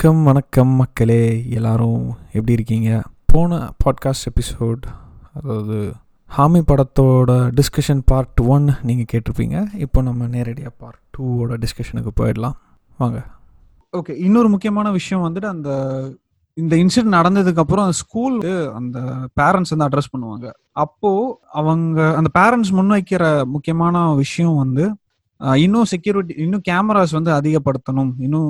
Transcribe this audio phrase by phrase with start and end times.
[0.00, 1.22] வணக்கம் வணக்கம் மக்களே.
[1.50, 2.02] எல்லாரும்
[2.32, 2.90] எப்படி இருக்கீங்க?
[3.26, 4.84] போன பாட்காஸ்ட் எபிசோட்
[5.38, 5.76] அதாவது
[6.36, 9.56] ஹாமி படத்தோட டிஸ்கஷன் பார்ட் ஒன் நீங்கள் கேட்டிருப்பீங்க.
[9.74, 12.56] இப்போ நம்ம நேரடியாக பார்ட் டூவோட டிஸ்கஷனுக்கு போயிடலாம்.
[12.98, 13.24] வாங்க.
[13.96, 15.70] ஓகே இன்னொரு முக்கியமான விஷயம் வந்துட்டு அந்த
[16.54, 18.38] இந்த இன்சிடென்ட் நடந்ததுக்கு அப்புறம் ஸ்கூல்
[18.80, 19.00] அந்த
[19.40, 20.46] பேரண்ட்ஸ் வந்து அட்ரஸ் பண்ணுவாங்க.
[20.84, 21.12] அப்போ
[21.60, 24.86] அவங்க அந்த பேரண்ட்ஸ் முன்வைக்கிற முக்கியமான விஷயம் வந்து
[25.40, 28.12] இன்னும் செக்யூரிட்டி இன்னும் கேமராஸ் வந்து அதிகப்படுத்தணும்.
[28.18, 28.48] இன்னும்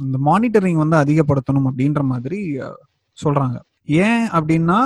[0.00, 2.40] இந்த மானிட்டரிங் வந்து அதிகப்படுத்தணும் அப்படின்ற மாதிரி
[3.18, 3.56] சொல்றாங்க.
[3.86, 4.80] ஏன் அப்படின்னா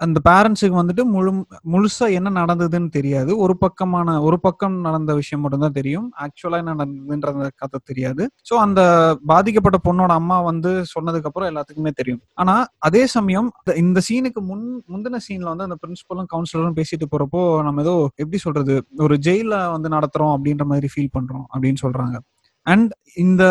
[0.00, 3.38] அந்த பேரண்ட்ஸுக்கு வந்துட்டு முழு முழுசா என்ன நடந்ததுன்னு தெரியாது.
[3.38, 6.12] ஒரு பக்கமான ஒரு பக்கம் நடந்த விஷயம் மட்டும்தான் தெரியும்.
[6.20, 8.30] ஆக்சுவலா என்ன நடந்ததுன்ற கதை தெரியாது.
[8.50, 8.80] ஸோ அந்த
[9.26, 12.20] பாதிக்கப்பட்ட பொண்ணோட அம்மா வந்து சொன்னதுக்கு அப்புறம் எல்லாத்துக்குமே தெரியும்.
[12.34, 17.62] ஆனா அதே சமயம் இந்த- இந்த சீனுக்கு முன் முந்தின சீன்ல வந்து அந்த பிரின்சிபலும் கவுன்சிலரும் பேசிட்டு போறப்போ
[17.62, 22.18] நம்ம ஏதோ எப்படி சொல்றது ஒரு ஜெயில வந்து நடத்துறோம் அப்படின்ற மாதிரி ஃபீல் பண்றோம் அப்படின்னு சொல்றாங்க.
[22.62, 23.44] அண்ட் இந்த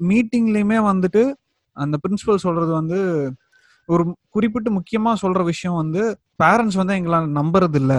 [0.00, 1.32] மீட்டிங்லயுமே வந்துட்டு
[1.72, 3.32] அந்த பிரின்சிபல் சொல்றது வந்து
[3.92, 6.02] ஒரு குறிப்பிட்டு முக்கியமா சொல்ற விஷயம் வந்து
[6.42, 7.94] பேரண்ட்ஸ் வந்து எங்களால் நம்புறது இல்ல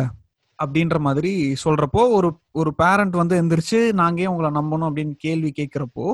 [0.59, 1.31] அப்படின்ற மாதிரி
[1.63, 4.89] சொல்றப்போ ஒரு ஒரு பேரண்ட் வந்து எந்திரிச்சு நாங்க ஏன் உங்களை நம்பணும்?
[4.89, 6.07] அப்படின்னு கேள்வி கேட்கிறப்போ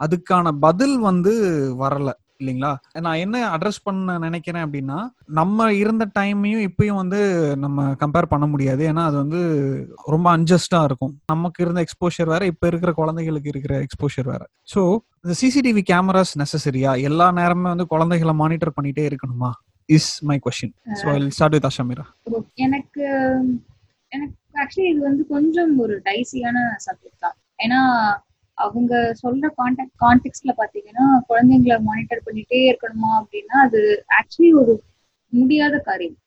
[0.00, 1.32] அதுக்கான பதில் வந்து
[1.78, 2.70] வரல இல்லைங்களா?
[3.00, 4.98] நான் என்ன அட்ரஸ் பண்ண நினைக்கிறேன் அப்படின்னா
[5.32, 7.20] நம்ம இருந்த டைமையும் இப்பயும் வந்து
[7.56, 8.82] நம்ம கம்பேர் பண்ண முடியாது.
[8.92, 9.40] ஏன்னா அது வந்து
[10.06, 11.14] ரொம்ப அன்ஜஸ்டா இருக்கும்.
[11.26, 14.42] நமக்கு இருந்த எக்ஸ்போஷர் வேற இப்ப இருக்கிற குழந்தைகளுக்கு இருக்கிற எக்ஸ்போஷர் வேற.
[14.74, 14.82] ஸோ
[15.24, 19.50] இந்த சிசிடிவி கேமராஸ் நெசசரியா எல்லா நேரமே வந்து குழந்தைகளை மானிட்டர் பண்ணிட்டே இருக்கணுமா?
[19.88, 22.04] Is my question so I start with Ashmira
[22.66, 23.04] எனக்கு
[24.12, 26.56] எனக்கு ஆக்சுவலி இது வந்து கொஞ்சம் ஒரு டைசியான
[26.86, 27.36] சப்ஜெக்ட் தான்.
[27.64, 27.80] ஏன்னா
[28.58, 33.80] அவங்க சொல்ற கான்டாக்ட் கான்டெக்ட்ல பாத்தீங்கன்னா குழந்தைங்களை மானிட்டர் பண்ணிட்டே இருக்கணுமா அப்படின்னா அது
[34.18, 34.74] ஆக்சுவலி ஒரு
[35.32, 36.18] முடியாத காரியம்.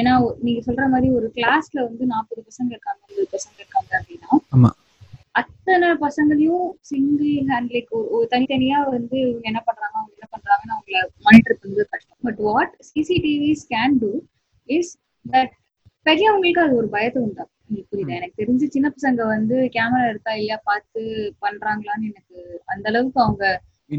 [0.00, 0.12] ஏன்னா
[0.44, 4.30] நீங்க சொல்ற மாதிரி ஒரு கிளாஸ்ல வந்து நாற்பது பசங்க இருக்காங்க ஐம்பது பசங்க இருக்காங்க அப்படின்னா.
[5.40, 6.66] அத்தனை பசங்களையும்
[7.54, 12.20] ஹேண்ட் லைக் ஒரு தனித்தனியா வந்து இவங்க என்ன பண்றாங்க அவங்க என்ன பண்றாங்கன்னு அவங்கள மானிட்டர் பண்றது கஷ்டம்.
[12.28, 14.12] But what CCTVs can do
[14.68, 14.92] is
[15.26, 15.52] that
[16.06, 18.16] பெரியவங்களுக்கு அது ஒரு பயத்தை உண்டா உங்களுக்கு புரியுதா?
[18.20, 21.02] எனக்கு தெரிஞ்சு சின்ன பசங்க வந்து கேமரா இருக்கா இல்லையா பார்த்து
[21.44, 23.44] பண்றாங்களான்னு எனக்கு அந்த அளவுக்கு அவங்க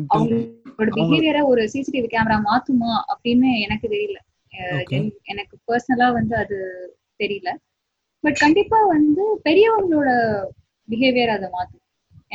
[0.09, 4.19] அவங்களோட பிஹேவியரை ஒரு சிசிடிவி கேமரா மாத்துமா அப்படின்னு எனக்கு தெரியல.
[5.31, 6.57] எனக்கு பர்சனலா வந்து அது
[7.19, 7.49] தெரியல.
[8.23, 10.09] பட் கண்டிப்பா வந்து பெரியவங்களோட
[10.89, 11.81] பிஹேவியர் அதை மாத்தும்.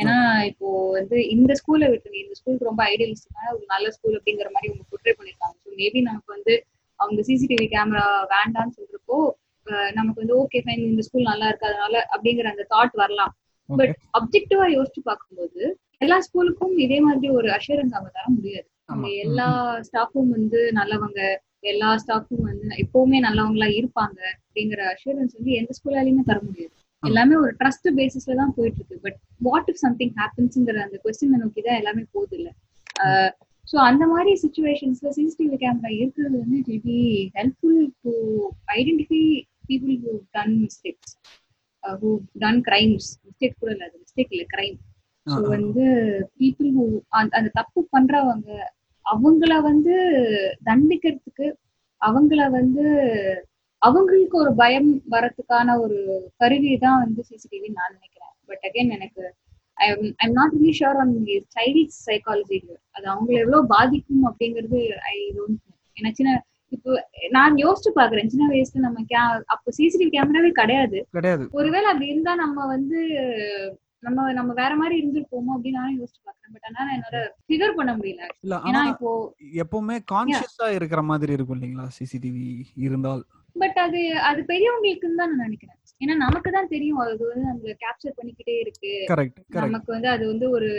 [0.01, 0.17] ஏன்னா
[0.49, 0.67] இப்போ
[0.97, 5.13] வந்து இந்த ஸ்கூலை விட்டு இந்த ஸ்கூலுக்கு ரொம்ப ஐடியலிஸ்டிக்கான ஒரு நல்ல ஸ்கூல் அப்படிங்கிற மாதிரி அவங்க portray
[5.19, 5.55] பண்ணிருக்காங்க.
[5.63, 6.53] ஸோ மேபி நமக்கு வந்து
[6.99, 9.17] அவங்க சிசிடிவி கேமரா வேண்டாம்னு சொல்றப்போ
[9.97, 13.33] நமக்கு வந்து ஓகே ஃபைன் இந்த ஸ்கூல் நல்லா இருக்கு அதனால அப்படிங்கிற அந்த தாட் வரலாம்.
[13.69, 15.61] பட் அப்ஜெக்டிவா யோசிச்சு பார்க்கும்போது
[16.05, 18.67] எல்லா ஸ்கூலுக்கும் இதே மாதிரி ஒரு அஷூரன்ஸ் அவங்க தர முடியாது.
[19.25, 19.47] எல்லா
[19.87, 21.19] ஸ்டாஃபும் வந்து நல்லவங்க
[21.71, 26.75] எல்லா ஸ்டாஃபும் வந்து எப்பவுமே நல்லவங்களா இருப்பாங்க அப்படிங்கிற அஷூரன்ஸ் வந்து எந்த ஸ்கூலாலையுமே தர முடியாது.
[27.03, 31.61] எல்லாமே ஒரு ட்ரஸ்ட் பேசிஸ்ல தான் போயிட்டு இருக்கு பட் வாட் இஃப் சம்திங் ஹேப்பன்ஸ்ங்கிற அந்த கொஸ்டினை நோக்கி
[31.61, 32.49] தான் எல்லாமே போகுது இல்ல
[33.67, 36.99] ஸோ அந்த மாதிரி சுச்சுவேஷன்ஸ்ல சிசிடிவி கேமரா இருக்கிறது வந்து it will be
[37.37, 38.13] helpful to
[38.77, 39.23] identify
[39.69, 41.13] people who done mistakes
[41.83, 44.77] who done crimes mistake கூட இல்லை அது மிஸ்டேக் இல்லை கிரைம்
[45.27, 45.85] ஸோ வந்து
[46.39, 46.85] பீப்புள் ஹூ
[47.31, 48.49] அந்த தப்பு பண்றவங்க
[49.05, 49.95] அவங்கள வந்து
[50.65, 51.47] தண்டிக்கிறதுக்கு
[52.01, 52.85] அவங்கள வந்து
[53.81, 55.97] அவங்களுக்கு ஒரு பயம் வரதுக்கான ஒரு
[56.37, 58.33] கருவி தான் வந்து சிசிடிவி நான் நினைக்கிறேன்.
[58.49, 59.23] பட் அகைன் எனக்கு
[59.77, 61.13] I'm not really sure on
[61.55, 62.57] child psychology
[62.95, 64.79] அது அவங்கள எவ்வளவு பாதிக்கும் அப்படிங்கிறது
[65.11, 65.59] ஐ டோன்ட்
[65.97, 66.33] ஏன்னா சின்ன
[66.71, 66.91] இப்போ
[67.29, 69.17] நான் யோசிச்சு பாக்குறேன் சின்ன வயசுல நம்ம கே
[69.53, 70.97] அப்போ சிசிடிவி கேமராவே கிடையாது.
[71.15, 71.43] கிடையாது.
[71.51, 72.99] ஒருவேளை அப்படி இருந்தா நம்ம வந்து
[74.03, 78.21] நம்ம நம்ம வேற மாதிரி இருந்திருப்போமோ அப்படின்னு நானும் யோசிச்சு பாக்குறேன் பட் ஆனா என்னால ஃபிகர் பண்ண முடியல.
[78.69, 79.09] ஏன்னா இப்போ
[79.63, 82.45] எப்பவுமே கான்சியஸா இருக்கிற மாதிரி இருக்கும் இல்லைங்களா சிசிடிவி
[82.87, 83.23] இருந்தால்?
[83.55, 85.77] பட் அது அது பெரியவங்களுக்குன்னு தான் நான் நினைக்கிறேன்.
[86.01, 86.99] ஏன்னா நமக்கு தான் தெரியும்.
[87.03, 88.91] அது வந்து நம்மள கேப்சர் பண்ணிக்கிட்டே இருக்கு.
[89.59, 90.69] நமக்கு வந்து அது வந்து ஒரு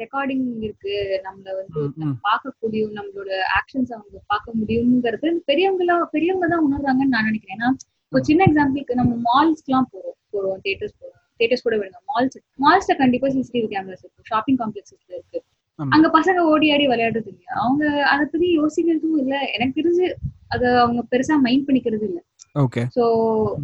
[0.00, 0.94] ரெக்கார்டிங் இருக்கு.
[1.26, 2.14] நம்மள வந்து ம், ம்.
[2.22, 7.56] பார்க்க முடியும் நம்மளோட ஆக்ஷன்ஸ் அவங்க பார்க்க முடியுங்கிறது பெரியவங்களா பெரியவங்க தான் உணர்றாங்கன்னு நான் நினைக்கிறேன்.
[7.58, 7.70] ஏன்னா
[8.12, 10.16] இப்போ சின்ன எக்ஸாம்பிளுக்கு நம்ம மால்ஸ்க்கு எல்லாம் போறோம்.
[10.32, 11.20] போறோம் தியேட்டர்ஸ் போறோம்.
[11.40, 12.00] தியேட்டர்ஸ் கூட விடுங்க.
[12.10, 14.28] மால்ஸ் மால்ஸ்ல கண்டிப்பா சிசிடிவி கேமராஸ் இருக்கு.
[14.28, 15.38] ஷாப்பிங் காம்ப்ளெக்ஸஸ்ல இருக்கு.
[15.78, 17.52] அங்க பசங்க ஓடி ஆடி விளையாடுறது இல்லையா?
[17.62, 19.34] அவங்க அதை பத்தி யோசிக்கிறதும் இல்ல.
[19.54, 20.06] எனக்கு தெரிஞ்சு
[20.50, 22.18] அதை அவங்க பெருசா மைண்ட் பண்ணிக்கிறது இல்ல.
[22.56, 23.04] ஓகே சோ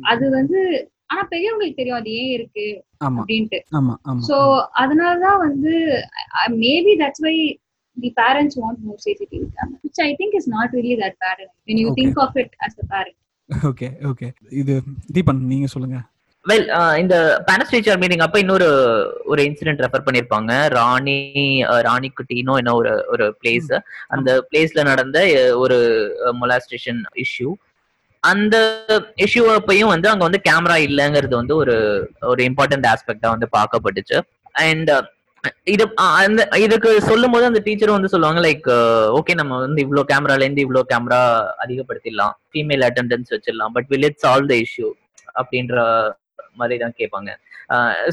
[0.03, 0.59] அது வந்து
[1.07, 2.67] ஆனா பெரியவங்களுக்கு தெரியும் அது ஏன் இருக்கு
[3.01, 3.59] அப்படின்ட்டு.
[3.71, 4.37] ஆமா ஆமா சோ
[4.83, 5.73] அதனாலதான் வந்து
[6.63, 7.35] maybe that's why
[7.97, 9.01] the parents want more
[9.33, 11.99] camera which I think is not really that bad when you Okay.
[11.99, 13.17] think of it as a parent.
[13.49, 14.29] Okay okay
[14.61, 14.75] இது
[15.13, 15.99] தீபன் நீங்க சொல்லுங்க.
[16.47, 16.65] வெல்
[17.01, 17.17] இந்த
[17.47, 18.69] பேரண்ட்ஸ் டீச்சர் மீட்டிங் அப்ப இன்னொரு
[19.27, 20.49] ஒரு incident refer பண்ணிருப்பாங்க.
[20.77, 21.19] ராணி
[21.69, 23.69] அஹ், ராணிக்குட்டினோ என்ன ஒரு ஒரு பிளேஸ்
[24.11, 25.19] அந்த பிளேஸ்ல நடந்த
[25.63, 25.77] ஒரு
[26.41, 27.51] மொலாஸ்டேஷன் இஷ்யூ
[28.23, 28.57] அந்த
[29.25, 31.75] இஷ்யூ அப்பையும் வந்து அங்க வந்து கேமரா இல்லைங்கிறது வந்து ஒரு
[32.29, 34.19] ஒரு இம்பார்ட்டன்ட் ஆஸ்பெக்டா வந்து பார்க்கப்பட்டுச்சு.
[34.65, 34.91] அண்ட்
[35.67, 35.85] இது
[36.21, 38.69] அந்த இதுக்கு சொல்லும் போது அந்த டீச்சர் வந்து சொல்லுவாங்க லைக்
[39.19, 41.21] ஓகே நம்ம வந்து இவ்ளோ கேமரால இருந்து இவ்ளோ கேமரா
[41.65, 42.35] அதிகப்படுத்திடலாம்.
[42.51, 43.75] ஃபீமேல் அட்டெண்டன்ஸ் வச்சிடலாம்.
[43.77, 44.91] But will it solve the issue
[45.37, 45.77] அப்படின்ற
[46.57, 47.31] மாதிரி தான் கேட்பாங்க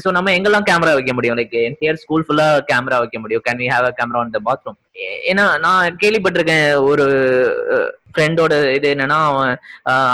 [0.02, 1.38] ஸோ நம்ம எங்கெல்லாம் கேமரா வைக்க முடியும்?
[1.38, 3.44] லைக் என்டையர் ஸ்கூல் ஃபுல்லா கேமரா வைக்க முடியும்.
[3.46, 4.78] Can we have a camera on the bathroom
[5.30, 7.06] ஏன்னா நான் கேள்விப்பட்டிருக்கேன் ஒரு
[8.12, 9.52] ஃப்ரெண்டோட இது என்னன்னா அவன்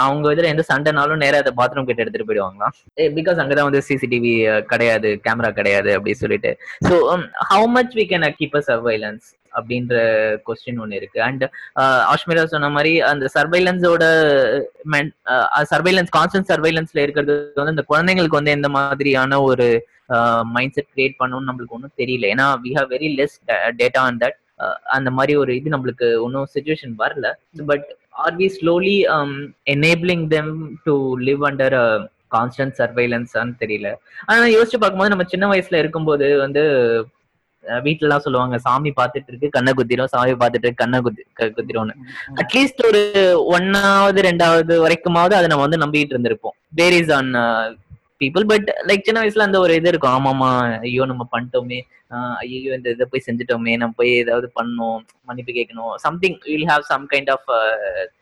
[0.05, 2.75] அவங்க இதுல எந்த சண்டைனாலும் நேரா அதை பாத்ரூம் கிட்ட எடுத்துட்டு போயிடுவாங்களாம்.
[3.17, 4.33] பிகாஸ் அங்கதான் வந்து சிசிடிவி
[4.71, 6.53] கிடையாது கேமரா கிடையாது அப்படின்னு சொல்லிட்டு.
[6.87, 6.95] So
[7.51, 9.95] how much we can keep a surveillance அப்படின்ற
[10.47, 11.19] கொஸ்டின் ஒன்று இருக்கு.
[11.27, 11.43] அண்ட்
[12.13, 14.03] ஆஷ்மீரா சொன்ன மாதிரி அந்த சர்வைலன்ஸோட
[15.71, 19.67] சர்வைலன்ஸ் கான்ஸ்டன்ட் சர்வைலன்ஸ்ல இருக்கிறது வந்து அந்த குழந்தைங்களுக்கு வந்து எந்த மாதிரியான ஒரு
[20.55, 22.27] மைண்ட் செட் கிரியேட் பண்ணணும்னு நம்மளுக்கு ஒன்றும் தெரியல.
[22.33, 23.37] ஏன்னா we have very less
[23.81, 24.37] data on that
[24.95, 27.27] அந்த மாதிரி ஒரு இது நம்மளுக்கு ஒன்றும் சுச்சுவேஷன் வரல.
[27.71, 27.87] But
[28.25, 28.95] are we slowly
[29.75, 30.53] enabling them
[30.87, 30.95] to
[31.27, 31.77] live under
[32.35, 33.89] constant சர்வைலன்ஸான்னு தெரியல.
[34.29, 36.63] ஆனா யோசிச்சு பார்க்கும்போது நம்ம சின்ன வயசுல இருக்கும்போது வந்து
[38.05, 41.23] எல்லாம் சொல்லுவாங்க சாமி பார்த்துட்டு இருக்கு கண்ணை குத்திரும் சாமி பார்த்துட்டு இருக்கு கண்ணை குத்தி
[41.57, 41.95] குத்திரும்னு.
[42.41, 43.01] அட்லீஸ்ட் ஒரு
[43.55, 46.55] ஒன்னாவது ரெண்டாவது வரைக்குமாவது அதை நம்ம வந்து நம்பிட்டு இருந்திருப்போம்.
[46.79, 47.31] Varies on
[48.20, 50.50] people but like சின்ன வயசுல அந்த ஒரு இது இருக்கும் ஆமாமா
[50.88, 51.78] ஐயோ நம்ம பண்ணிட்டோமே
[52.16, 55.00] ஆஹ் ஐயோ இந்த இதை போய் செஞ்சுட்டோமே நம்ம போய் ஏதாவது பண்ணணும்
[55.30, 57.48] மன்னிப்பு கேட்கணும் something will have some kind of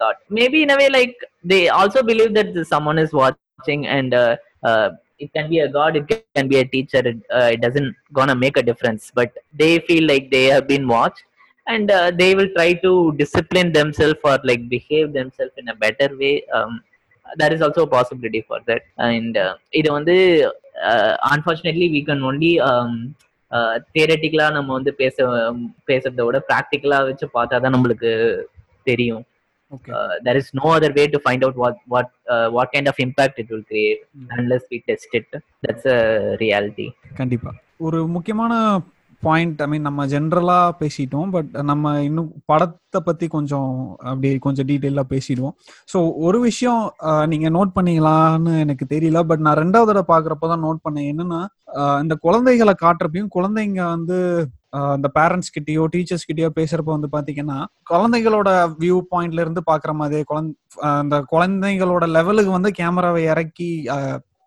[0.03, 1.17] thought maybe in way like
[1.53, 4.17] they also believe that someone is வாட்சிங் and
[5.23, 6.05] it can be a god it
[6.37, 10.05] can be a teacher it, uh, it doesn't gonna make a difference but they feel
[10.12, 11.21] like they have been watched
[11.67, 16.09] and uh, they will try to discipline themselves or like behave themselves in a better
[16.23, 16.73] way um,
[17.39, 20.16] that is also a possibility for that and uh, இது வந்து
[21.95, 22.94] we can only um,
[23.95, 25.25] தியரட்டிக்கலா நம்ம வந்து பேச
[25.89, 28.12] பேசுறத விட ப்ராக்டிக்கலா வச்சு பார்த்தா தான் நம்மளுக்கு
[28.89, 29.24] தெரியும்
[29.72, 33.39] uh, is no other way to find out what what uh, what kind of impact
[33.44, 34.01] it will create
[34.39, 35.27] unless we test it
[35.66, 36.00] that's a
[36.44, 36.88] reality
[37.22, 37.54] கண்டிப்பா
[37.86, 38.54] ஒரு முக்கியமான
[39.27, 43.72] பாயிண்ட் ஐ மீன் நம்ம ஜென்ரலா பேசிட்டோம் பட் நம்ம இன்னும் படத்தை பத்தி கொஞ்சம்
[44.10, 45.56] அப்படியே கொஞ்சம் டீட்டெயிலாக பேசிடுவோம்.
[45.94, 46.81] ஸோ ஒரு விஷயம்
[47.31, 51.10] நீங்கள் நீங்க நோட் பண்ணீங்களான்னு எனக்கு தெரியல பட் நான் ரெண்டாவது தடவை பார்க்குறப்ப தான் நோட் பண்ணேன்.
[51.12, 51.39] என்னன்னா
[52.04, 54.18] இந்த குழந்தைகளை காட்டுறப்பையும் குழந்தைங்க வந்து
[54.75, 57.57] அந்த இந்த பேரண்ட்ஸ் கிட்டயோ டீச்சர்ஸ் கிட்டயோ பேசுறப்ப வந்து பாத்தீங்கன்னா
[57.92, 58.50] குழந்தைகளோட
[58.81, 60.54] வியூ பாயிண்ட்ல இருந்து பாக்குற மாதிரி குழந்தை
[61.01, 63.69] அந்த குழந்தைகளோட லெவலுக்கு வந்து கேமராவை இறக்கி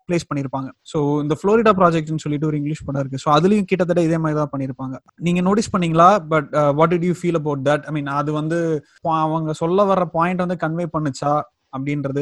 [0.09, 0.69] பிளேஸ் பண்ணிருப்பாங்க.
[0.91, 3.21] ஸோ இந்த ஃப்ளோரிடா ப்ராஜெக்ட்னு சொல்லிட்டு ஒரு இங்கிலீஷ் படம் இருக்கு.
[3.25, 4.95] ஸோ அதுலயும் கிட்டத்தட்ட இதே மாதிரி தான் பண்ணிருப்பாங்க.
[5.27, 6.09] நீங்க நோட்டீஸ் பண்ணீங்களா?
[6.33, 8.59] But what did you feel about that I mean அது வந்து
[9.05, 11.33] பா- அவங்க சொல்ல வர்ற பாயிண்ட் வந்து கன்வே பண்ணுச்சா?
[11.73, 12.21] அப்படின்றது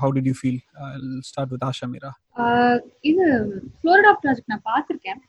[0.00, 0.58] how did you feel
[1.28, 2.10] start with Ashmira
[3.02, 3.24] இது
[3.78, 5.20] ஃப்ளோரிடா ப்ராஜெக்ட் நான் பார்த்துருக்கேன்.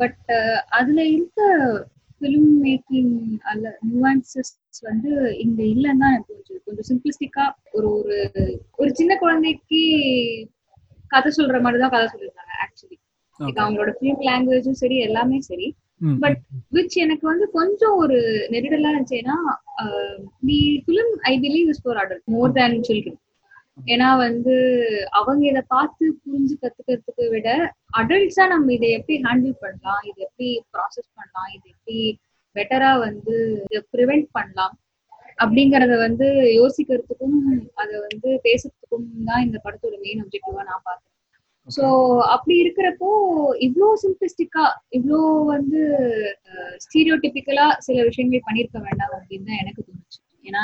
[0.00, 1.40] பட் uh, அதுல இருக்க
[2.20, 3.12] ஃபிலிம் மேக்கிங்
[3.50, 4.50] அல்ல நியூவான்சஸ்
[4.82, 5.10] வந்து
[5.44, 8.16] இங்க இல்லைன்னு தான் எனக்கு கொஞ்சம் கொஞ்சம் சிம்பிளிஸ்டிக்கா ஒரு ஒரு
[8.76, 9.80] ஒரு சின்ன குழந்தைக்கு
[11.10, 12.98] கதை சொல்ற மாதிரி தான் கதை சொல்லியிருந்தாங்க ஆக்சுவலி
[13.58, 15.68] அவங்களோட ஃபிலிம் லாங்குவேஜும் சரி எல்லாமே சரி.
[16.20, 16.34] But
[16.74, 18.18] விச் எனக்கு வந்து கொஞ்சம் ஒரு
[18.52, 19.36] நெருடலா இருந்துச்சுன்னா
[20.46, 23.18] the film I believe is for adult more than children
[23.88, 24.54] ஏன்னா வந்து
[25.18, 27.48] அவங்க இதை பார்த்து புரிஞ்சு கத்துக்கிறதுக்கு விட
[28.00, 31.98] அடல்ட்ஸா நம்ம இதை எப்படி ஹேண்டில் பண்ணலாம் இதை எப்படி ப்ராசஸ் பண்ணலாம் இது எப்படி
[32.56, 33.34] பெட்டரா வந்து
[33.66, 34.74] இதை ப்ரிவெண்ட் பண்ணலாம்
[35.40, 36.26] அப்படிங்கறத வந்து
[36.58, 37.38] யோசிக்கிறதுக்கும்
[37.74, 41.06] அதை வந்து பேசுறதுக்கும் தான் இந்த படத்தோட மெயின் objective-ஆ நான் பார்க்கிறேன்
[41.68, 41.84] சோ
[42.34, 43.08] அப்படி இருக்கிறப்போ
[43.66, 44.64] இவ்ளோ சிம்பிளிஸ்டிக்கா
[44.98, 45.20] இவ்ளோ
[45.52, 45.80] வந்து
[46.84, 50.18] ஸ்டீரியோடிபிக்கலா சில விஷயங்கள் பண்ணிருக்க வேண்டாம் அப்படின்னு தான் எனக்கு தோணுச்சு.
[50.44, 50.62] ஏன்னா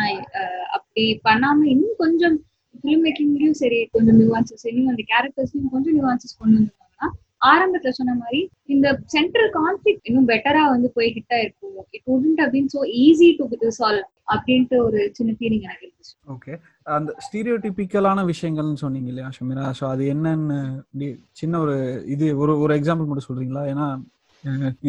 [0.76, 2.37] அப்படி பண்ணாம இன்னும் கொஞ்சம்
[2.75, 7.09] ஃபிலிம் மேக்கிங்லயும் சரி கொஞ்சம் நியூவான்சஸ் இன்னும் அந்த கேரக்டர்ஸ்லயும் கொஞ்சம் நியூவான்சஸ் கொண்டு வந்தாங்கன்னா
[7.43, 8.40] ஆரம்பத்துல சொன்ன மாதிரி
[8.75, 13.47] இந்த சென்ட்ரல் கான்ஃபிளிக் இன்னும் பெட்டரா வந்து போய் ஹிட் ஆயிருக்கும் இட் உடன்ட் அப்படின்னு சோ ஈஸி டு
[13.64, 16.14] ரிசால்வ் அப்படின்ட்டு ஒரு சின்ன ஃபீலிங் எனக்கு இருந்துச்சு.
[16.35, 16.52] ஓகே
[16.97, 19.66] அந்த ஸ்டீரியோடிபிக்கலான விஷயங்கள்னு சொன்னீங்க இல்லையா ஷமீரா?
[19.78, 21.09] ஸோ அது என்னன்னு
[21.40, 21.76] சின்ன ஒரு
[22.14, 23.64] இது ஒரு ஒரு எக்ஸாம்பிள் மட்டும் சொல்றீங்களா?
[23.73, 23.87] ஏன்னா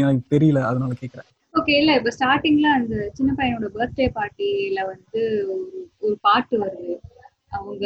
[0.01, 5.21] எனக்கு தெரியல அதனால கேட்குறேன் ஓகே இல்ல இப்ப ஸ்டார்டிங்ல அந்த சின்ன பையனோட பர்த்டே பார்ட்டில வந்து
[5.53, 5.63] ஒரு
[6.01, 6.95] ஒரு பாட்டு வருது.
[7.51, 7.85] அவங்க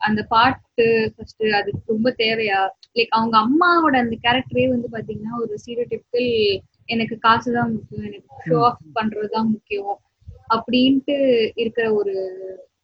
[0.00, 2.60] அந்த பாட்டு ஃபர்ஸ்ட் அதுக்கு ரொம்ப தேவையா?
[2.96, 6.30] லைக் அவங்க அம்மாவோட அந்த கேரக்டரே வந்து பாத்தீங்கன்னா ஒரு ஸ்டீரியோடிபிக்கல்
[6.88, 9.94] எனக்கு காசு தான் முக்கியம் எனக்கு ஷோ ஆஃப் பண்றது தான் முக்கியம்
[10.56, 11.16] அப்படின்ட்டு
[11.62, 12.14] இருக்கிற ஒரு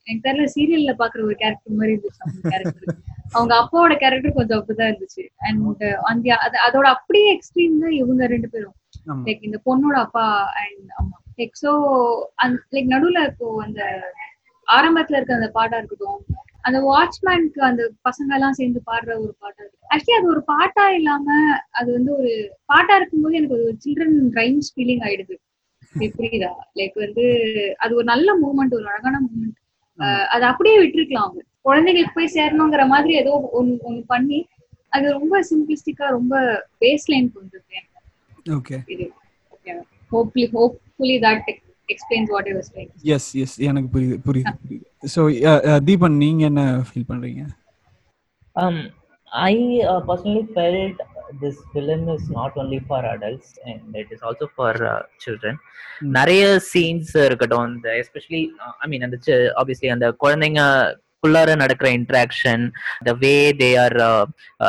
[0.07, 2.99] எனக்கு தெரியல சீரியல்ல பாக்குற ஒரு கேரக்டர் மாதிரி இருந்துச்சு அவங்க கேரக்டர்
[3.37, 5.23] அவங்க அப்பாவோட கேரக்டர் கொஞ்சம் அப்படிதான் இருந்துச்சு.
[5.43, 8.75] அண்ட் அந்த அது- அதோட அப்படியே எக்ஸ்ட்ரீம் தான் இவங்க ரெண்டு பேரும்.
[9.23, 10.25] லைக் இந்த பொண்ணோட அப்பா
[10.61, 11.17] அண்ட் அம்மா.
[11.39, 11.71] லைக் ஸோ
[12.73, 13.81] லைக் நடுவுல இப்போ அந்த
[14.69, 16.21] ஆரம்பத்துல இருக்க அந்த பாட்டா இருக்கட்டும்
[16.65, 21.27] அந்த வாட்ச்மேனுக்கு அந்த பசங்க எல்லாம் சேர்ந்து பாடுற ஒரு பாட்டா இருக்கு ஆக்சுவலி அது ஒரு பாட்டா இல்லாம
[21.73, 22.33] அது வந்து ஒரு
[22.67, 25.37] பாட்டா இருக்கும்போது எனக்கு ஒரு சில்ட்ரன் ரைம்ஸ் ஃபீலிங் ஆயிடுது.
[26.17, 26.51] புரியுதா?
[26.79, 27.25] லைக் வந்து
[27.83, 29.59] அது ஒரு நல்ல மூமெண்ட் ஒரு அழகான மூமெண்ட்
[30.31, 31.43] அது அப்படியே விட்டுருக்கலாம் அவங்க.
[31.65, 34.39] குழந்தைங்களுக்கு போய் சேரணுங்கிற மாதிரி ஏதோ ஒன்னு ஒன்னு பண்ணி
[34.93, 36.33] அது ரொம்ப சிம்பிளிஸ்டிக்கா ரொம்ப
[36.81, 37.59] பேஸ் லைன் கொண்டு
[38.89, 39.07] இது.
[40.11, 41.51] Hopefully hopefully that
[41.89, 44.85] explains what I was trying yes yes எனக்கு புரியுது புரியுது
[45.15, 45.23] ஸோ
[45.85, 47.43] தீபன் நீங்க என்ன ஃபீல் பண்றீங்க
[48.57, 48.75] Um,
[49.33, 50.97] I uh, personally felt
[51.41, 55.55] this film is not only for adults and it is also for uh, children.
[56.01, 56.11] Mm.
[56.17, 58.41] நிறைய scenes இருக்கட்டும் இந்த especially
[58.85, 59.17] ஐ மீன் அந்த
[59.61, 60.63] ஆப்வியஸ்லி அந்த குழந்தைங்க
[61.23, 62.63] குள்ளார நடக்கிற interaction
[63.09, 63.97] the way they are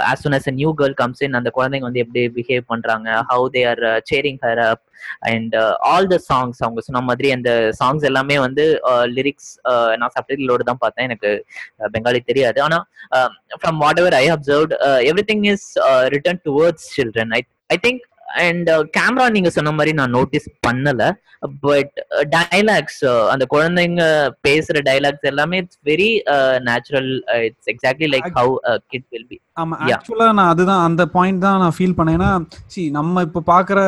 [0.09, 3.45] as soon as a new girl comes in அந்த குழந்தைங்க வந்து எப்படி பிஹேவ் பண்றாங்க how
[3.55, 4.83] they are sharing her up
[5.31, 5.55] and
[5.91, 10.69] all the songs அவங்க சொன்ன மாதிரி அந்த சாங்ஸ் எல்லாமே வந்து uh, லிரிக்ஸ் uh, நான் சப்டைட்டிலோடு
[10.69, 11.07] தான் பார்த்தேன்.
[11.09, 11.31] எனக்கு
[11.81, 12.59] uh, பெங்காலி தெரியாது.
[12.67, 12.85] ஆனால்
[13.61, 14.73] from whatever I observe
[15.31, 15.67] everything is
[16.15, 18.03] written towards children I I think
[18.45, 21.03] and camera நீங்க சொன்ன மாதிரி நான் நோட்டீஸ் பண்ணல.
[21.65, 21.95] பட்
[22.35, 24.03] டைலாக்ஸ் அந்த குழந்தைங்க
[24.47, 26.09] பேசுற டைலாக்ஸ் எல்லாமே it's very
[26.69, 27.09] natural
[27.47, 28.53] it's exactly like how
[28.93, 29.75] kid will be ஆமா.
[29.95, 32.29] ஆக்சுவலா நான் அதுதான் அந்த பாயிண்ட் தான் நான் ஃபீல் பண்ணேன்னா
[32.73, 33.79] சி நம்ம இப்ப பாக்குற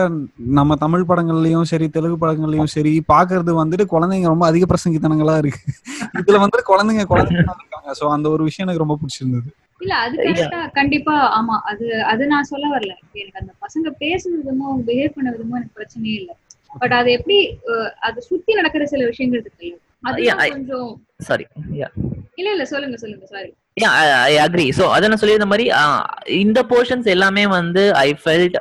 [0.60, 5.62] நம்ம தமிழ் படங்கள்லயும் சரி தெலுங்கு படங்கள்லயும் சரி பாக்குறது வந்துட்டு குழந்தைங்க ரொம்ப அதிக பிரசங்கித்தனங்களா இருக்கு.
[6.22, 7.94] இதுல வந்துட்டு குழந்தைங்க குழந்தைங்க இருக்காங்க.
[8.00, 9.50] சோ அந்த ஒரு விஷயம் எனக்கு ரொம்ப பிடிச்சிருந்தது.
[9.82, 11.56] இல்ல அது கரெக்டா கண்டிப்பா ஆமா.
[11.72, 12.94] அது அது நான் சொல்ல வரல.
[13.16, 16.32] எனக்கு அந்த பசங்க பேசுன விதமோ அவங்க பிஹேவ் பண்ண விதமோ எனக்கு பிரச்சனையே இல்ல.
[16.74, 17.38] பட் அது எப்படி
[18.08, 19.70] அது சுத்தி நடக்கிற சில விஷயங்கள் இருக்கு
[20.04, 20.90] அது கொஞ்சம்
[21.28, 21.46] சாரி
[22.40, 23.26] இல்ல இல்ல சொல்லுங்க சொல்லுங்க.
[23.34, 23.52] சாரி
[24.26, 25.66] ஐ அக்ரி ஸோ அதை நான் சொல்லியிருந்த மாதிரி
[26.40, 28.58] இந்த போர்ஷன்ஸ் எல்லாமே வந்து I felt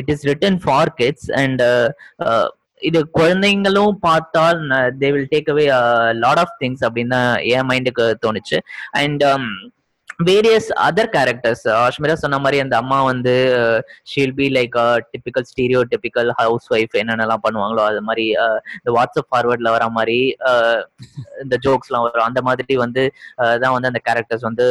[0.00, 1.62] it is written for kids and
[2.82, 4.58] இது குழந்தைங்களும் பார்த்தால்
[5.00, 5.64] they will take away
[6.24, 8.58] lot of things அப்படின்னு தான் என் மைண்டுக்கு தோணுச்சு.
[8.94, 9.24] And
[10.18, 13.34] various other characters Ashmira சொன்ன மாதிரி அந்த அம்மா வந்து
[14.12, 14.76] she'll be like
[15.12, 15.46] typical
[15.92, 16.30] stereotypical
[16.70, 20.18] housewife என்னென்னலாம் பண்ணுவாங்களோ அது மாதிரி uh, இந்த வாட்ஸ்அப் ஃபார்வர்டில் வர மாதிரி
[20.50, 20.78] uh,
[21.42, 22.28] இந்த ஜோக்ஸ்லாம் வரும்.
[22.30, 23.04] அந்த மாதிரி வந்து
[23.42, 24.66] uh, தான் வந்து அந்த கேரக்டர்ஸ் வந்து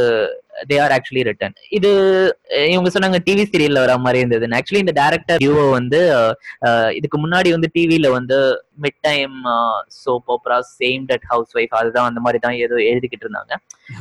[0.70, 1.90] தே ஆர் ஆக்சுவலி ரிட்டன் இது
[2.74, 6.02] இவங்க சொன்னாங்க டிவி சீரியல்ல வர மாதிரி இருந்தது ஆக்சுவலி இந்த டேரக்டர் யூ வந்து
[7.00, 8.38] இதுக்கு முன்னாடி வந்து டிவில வந்து
[8.86, 9.36] mid time
[10.00, 13.54] soap opera same that housewife அதுதான் அந்த மாதிரி தான் ஏதோ எழுதிக்கிட்டு இருந்தாங்க.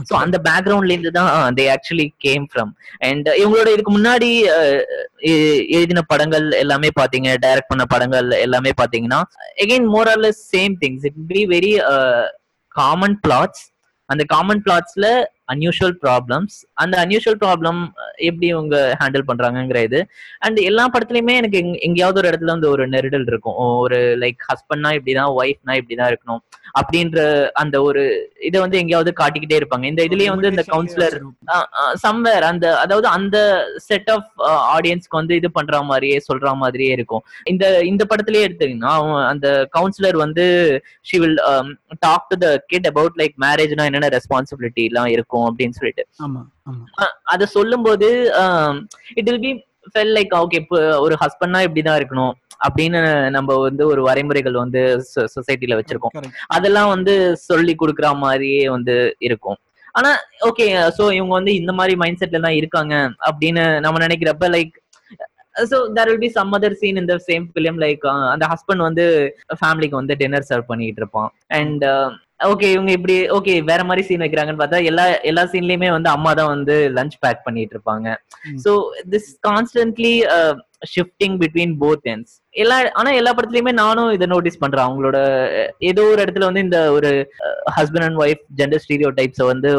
[0.08, 2.72] ஸோ அந்த பேக்ரவுண்ட்ல இருந்து தான் they actually came from
[3.08, 4.30] and இவங்களோட இதுக்கு முன்னாடி
[5.76, 9.20] எழுதின படங்கள் எல்லாமே பாத்தீங்க டைரக்ட் பண்ண படங்கள் எல்லாமே பாத்தீங்கன்னா
[9.64, 11.72] again more or less same things it be very
[12.74, 13.64] common plots
[14.08, 15.06] அந்த காமன் பிளாட்ஸ்ல
[15.52, 17.80] அன்யூஷுவல் ப்ராப்ளம்ஸ் அந்த அன்யூஷுவல் ப்ராப்ளம்
[18.28, 20.00] எப்படி இவங்க ஹேண்டில் பண்றாங்கங்கிற இது.
[20.38, 23.58] அண்ட் எல்லா படத்துலயுமே எனக்கு எங்கேயாவது ஒரு இடத்துல வந்து ஒரு நெருடல் இருக்கும்.
[23.84, 26.42] ஒரு லைக் ஹஸ்பண்ட்னா இப்படிதான் ஒய்ஃப்னா இப்படிதான் இருக்கணும்.
[26.74, 27.18] அப்படின்ற
[27.62, 28.02] அந்த ஒரு
[28.48, 29.84] இதை வந்து எங்கேயாவது காட்டிக்கிட்டே இருப்பாங்க.
[29.90, 31.16] இந்த இதுலயே வந்து இந்த கவுன்சிலர்
[32.04, 33.36] சம்வேர் அந்த அதாவது அந்த
[33.88, 34.28] செட் ஆஃப்
[34.74, 37.22] ஆடியன்ஸ்க்கு வந்து இது பண்ற மாதிரியே சொல்ற மாதிரியே இருக்கும்.
[37.52, 40.46] இந்த இந்த படத்திலேயே எடுத்தீங்கன்னா அவன் அந்த கவுன்சிலர் வந்து
[41.10, 41.38] she will
[42.06, 46.04] talk to the kid about like மேரேஜ்னா என்னென்ன ரெஸ்பான்சிபிலிட்டி எல்லாம் இருக்கும் அப்படின்னு சொல்லிட்டு.
[46.26, 46.84] ஆமா ஆமா.
[47.34, 48.08] அதை சொல்லும்போது
[49.18, 49.52] it will be
[49.94, 50.58] felt like okay
[51.04, 52.34] ஒரு ஹஸ்பண்ட்னா இப்படிதான் இருக்கணும்.
[52.66, 53.00] அப்படின்னு
[53.36, 54.82] நம்ம வந்து ஒரு வரைமுறைகள் வந்து
[55.34, 56.16] சொசைட்டில வச்சிருக்கோம்.
[56.56, 57.14] அதெல்லாம் வந்து
[57.48, 58.96] சொல்லி கொடுக்குற மாதிரியே வந்து
[59.28, 59.60] இருக்கும்
[59.98, 60.10] ஆனா
[60.48, 60.64] ஓகே
[60.96, 62.94] சோ இவங்க வந்து இந்த மாதிரி மைண்ட் செட்ல தான் இருக்காங்க
[63.28, 64.74] அப்படின்னு நம்ம நினைக்கிறப்ப like
[65.70, 69.04] so there will be some other scene இந்த சேம் ஃபிலிம் லைக் அந்த ஹஸ்பண்ட் வந்து
[69.60, 71.84] ஃபேமிலிக்கு வந்து டின்னர் சர்வ் பண்ணிட்டு இருப்பான் அண்ட்
[72.50, 76.50] ஓகே இவங்க இப்படி ஓகே வேற மாதிரி சீன் வைக்கிறாங்கன்னு பார்த்தா எல்லா எல்லா சீன்லயுமே வந்து அம்மா தான்
[76.54, 78.08] வந்து லஞ்ச் பேக் பண்ணிட்டு இருப்பாங்க.
[78.64, 78.72] So
[79.12, 80.14] this constantly
[80.94, 84.84] shifting between both ends எல்லா ஆனா எல்லா படத்துலயுமே நானும் இதை நோட்டீஸ் பண்றேன்.
[84.86, 85.18] அவங்களோட
[85.90, 87.10] ஏதோ ஒரு இடத்துல வந்து இந்த ஒரு
[87.76, 89.70] ஹஸ்பண்ட் அண்ட் ஒய்ஃப் ஜெண்டர் ஸ்டீரியோ டைப்ஸை வந்து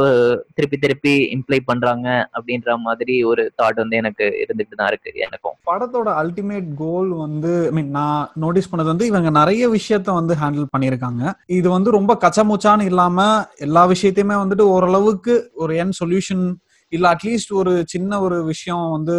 [0.53, 2.07] திருப்பி திருப்பி இம்ப்ளை பண்றாங்க
[2.37, 5.55] அப்படின்ற மாதிரி ஒரு தாட் வந்து எனக்கு இருந்துட்டு தான் இருக்கு எனக்கும்.
[5.71, 10.71] படத்தோட அல்டிமேட் கோல் வந்து ஐ மீன் நான் நோட்டீஸ் பண்ணது வந்து இவங்க நிறைய விஷயத்த வந்து ஹேண்டில்
[10.75, 11.33] பண்ணியிருக்காங்க.
[11.59, 13.27] இது வந்து ரொம்ப கச்சமுச்சான்னு இல்லாம
[13.67, 16.45] எல்லா விஷயத்தையுமே வந்துட்டு ஓரளவுக்கு ஒரு என் சொல்யூஷன்
[16.93, 19.15] இல்ல அட்லீஸ்ட் ஒரு சின்ன ஒரு விஷயம் வந்து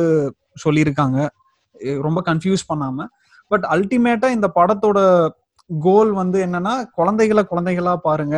[0.65, 1.19] சொல்லியிருக்காங்க.
[2.07, 3.07] ரொம்ப கன்ஃபியூஸ் பண்ணாம.
[3.51, 4.99] பட் அல்டிமேட்டா இந்த படத்தோட
[5.71, 8.37] கோல் வந்து என்னன்னா குழந்தைகளை குழந்தைகளா பாருங்க.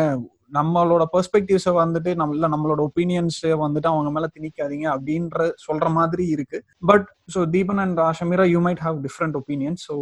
[0.52, 6.58] நம்மளோட பெர்ஸ்பெக்டிவ்ஸை வந்துட்டு நம்ம இல்ல நம்மளோட ஒப்பீனியன்ஸ் வந்துட்டு அவங்க மேல திணிக்காதீங்க அப்படின்ற சொல்ற மாதிரி இருக்கு.
[6.82, 9.94] But so Deepan and Shamira you might have different opinion so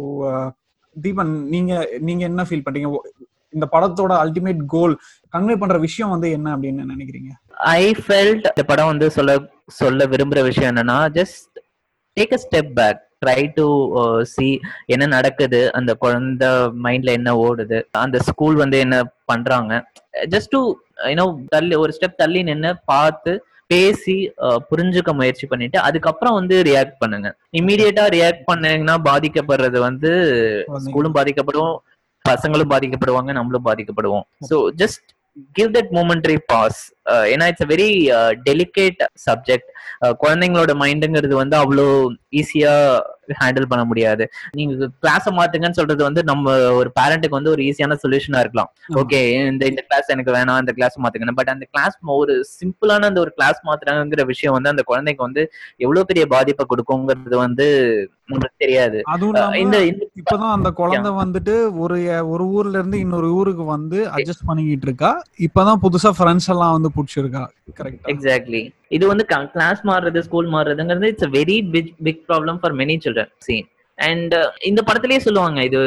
[0.95, 2.91] Deepan நீங்க நீங்க என்ன ஃபீல் பண்றீங்க?
[3.53, 4.93] இந்த படத்தோட அல்டிமேட் கோல்
[5.33, 7.29] கன்வே பண்ற விஷயம் வந்து என்ன அப்படின்னு நினைக்கிறீங்க?
[7.79, 9.37] ஐ ஃபெல்ட் இந்த படம் வந்து சொல்ல
[9.81, 11.59] சொல்ல விரும்புற விஷயம் என்னன்னா just
[12.17, 13.65] take a step back try to
[14.31, 14.47] see
[14.87, 16.49] என்ன நடக்குது அந்த குழந்தை
[16.83, 19.71] மைண்ட்ல என்ன ஓடுது அந்த ஸ்கூல் வந்து என்ன பண்றாங்க
[20.33, 20.61] ஜஸ்ட் டு
[21.09, 23.31] யூனோ தள்ளி ஒரு ஸ்டெப் தள்ளி நின்று பார்த்து
[23.69, 27.27] பேசி அஹ், புரிஞ்சுக்க முயற்சி பண்ணிட்டு அதுக்கப்புறம் வந்து ரியாக்ட் பண்ணுங்க.
[27.53, 30.11] இம்மீடியட்டா ரியாக்ட் பண்ணீங்கன்னா பாதிக்கப்படுறது வந்து
[30.85, 31.73] ஸ்கூலும் பாதிக்கப்படும்
[32.25, 34.25] பசங்களும் பாதிக்கப்படுவாங்க நம்மளும் பாதிக்கப்படுவோம்.
[34.49, 35.05] So just
[35.55, 36.79] give that momentary pause
[37.33, 37.89] ஏன்னா இட்ஸ் வெரி
[38.47, 39.69] டெலிகேட் சப்ஜெக்ட்
[40.23, 41.85] குழந்தைங்களோட மைண்டுங்கிறது வந்து அவ்வளோ
[42.39, 42.73] ஈஸியா
[43.39, 44.23] ஹேண்டில் பண்ண முடியாது.
[44.57, 48.69] நீங்க கிளாஸ மாத்துங்கன்னு சொல்றது வந்து நம்ம ஒரு பேரண்ட்டுக்கு வந்து ஒரு ஈஸியான சொல்யூஷனா இருக்கலாம்.
[49.01, 49.19] ஓகே
[49.51, 53.33] இந்த இந்த கிளாஸ் எனக்கு வேணாம் இந்த கிளாஸ் மாத்துக்கணும் பட் அந்த கிளாஸ் ஒரு சிம்பிளான அந்த ஒரு
[53.37, 55.43] கிளாஸ் மாத்துறாங்கிற விஷயம் வந்து அந்த குழந்தைக்கு வந்து
[55.85, 57.67] எவ்வளவு பெரிய பாதிப்பை கொடுக்குங்கிறது வந்து
[58.31, 58.97] உங்களுக்கு தெரியாது.
[59.63, 59.77] இந்த
[60.21, 61.97] இப்பதான் அந்த குழந்தை வந்துட்டு ஒரு
[62.33, 65.11] ஒரு ஊர்ல இருந்து இன்னொரு ஊருக்கு வந்து அட்ஜஸ்ட் பண்ணிக்கிட்டு இருக்கா.
[65.47, 67.43] இப்பதான் புதுசா ஃப்ரெண்ட்ஸ் எல்லாம் வந்து பிடிச்சிருக்கா.
[67.79, 72.95] கரெக்ட் எக்ஸாக்ட்லி இது வந்து கிளாஸ் மாறுறது school மாறுறதுங்கிறது it's very big big problem for many
[73.05, 75.79] children scene and இந்த படத்துலயே சொல்லுவாங்க இது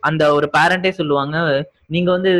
[0.00, 1.36] அந்த ஒரு பேரண்டே சொல்லுவாங்க
[1.86, 2.30] நீங்க வந்து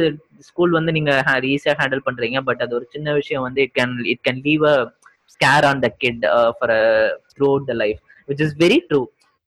[0.48, 1.12] ஸ்கூல் வந்து நீங்க
[1.50, 4.76] ஈஸியா ஹேண்டில் பண்றீங்க பட் அது ஒரு சின்ன விஷயம் வந்து it can it can leave a
[5.34, 6.24] scar on the kid
[6.58, 6.74] for
[7.50, 9.00] throughout the life which is very true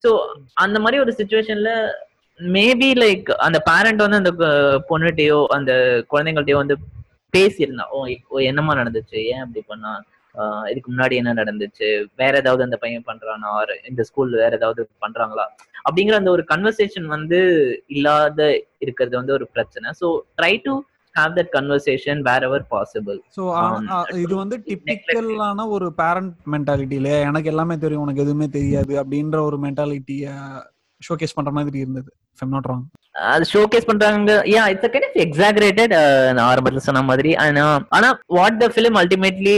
[0.04, 0.12] so
[0.58, 1.72] அந்த மாதிரி ஒரு சுச்சுவேஷன்ல
[2.40, 5.72] மேபி லைக் அந்த பேரண்ட் வந்து அந்த uh, பொண்ணுகிட்டயோ அந்த
[6.12, 6.76] குழந்தைங்கள்ட்டயோ வந்து
[7.34, 9.18] பேசியிருந்தா ஓ இப்- ஓ, என்னம்மா நடந்துச்சு?
[9.32, 9.92] ஏன் அப்படி பண்ணா?
[10.36, 11.88] ஆஹ் இதுக்கு முன்னாடி என்ன நடந்துச்சு?
[12.16, 13.52] வேற ஏதாவது அந்த பையன் பண்றானா?
[13.86, 15.46] இந்த ஸ்கூல் வேற ஏதாவது பண்றாங்களா?
[15.86, 17.40] அப்படிங்கிற அந்த ஒரு கன்வர்சேஷன் வந்து
[17.88, 18.40] இல்லாத
[18.80, 19.90] இருக்கிறது வந்து ஒரு பிரச்சனை.
[20.02, 20.08] So
[20.38, 20.74] try to
[21.16, 23.44] have that conversation wherever possible so
[24.20, 27.20] இது வந்து டிப்பிக்கலான ஒரு பேரண்ட் மென்டாலிட்டி இல்லையா?
[27.30, 30.26] எனக்கு எல்லாமே தெரியும் உனக்கு எதுவுமே தெரியாது அப்படின்ற ஒரு மென்டாலிட்டிய
[31.02, 32.86] ஷோகேஸ் பண்ற மாதிரி இருந்தது ஐம் நாட் ராங்
[33.32, 35.94] அது ஷோகேஸ் பண்றாங்க yeah it's kind of exaggerated
[36.36, 37.32] நான் ஆரம்பத்தில் சொன்ன மாதிரி.
[37.36, 39.56] ஆனா ஆனா what the film ultimately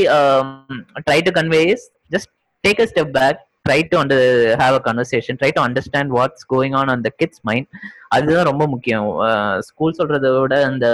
[1.07, 2.31] try to convey is just
[2.63, 4.13] take a step back try to and
[4.61, 7.67] have a conversation try to understand what's going on அந்த kids mind
[8.07, 9.07] அதுதான் ரொம்ப முக்கியம்.
[9.27, 10.87] Uh, ஸ்கூல் சொல்றதை விட அந்த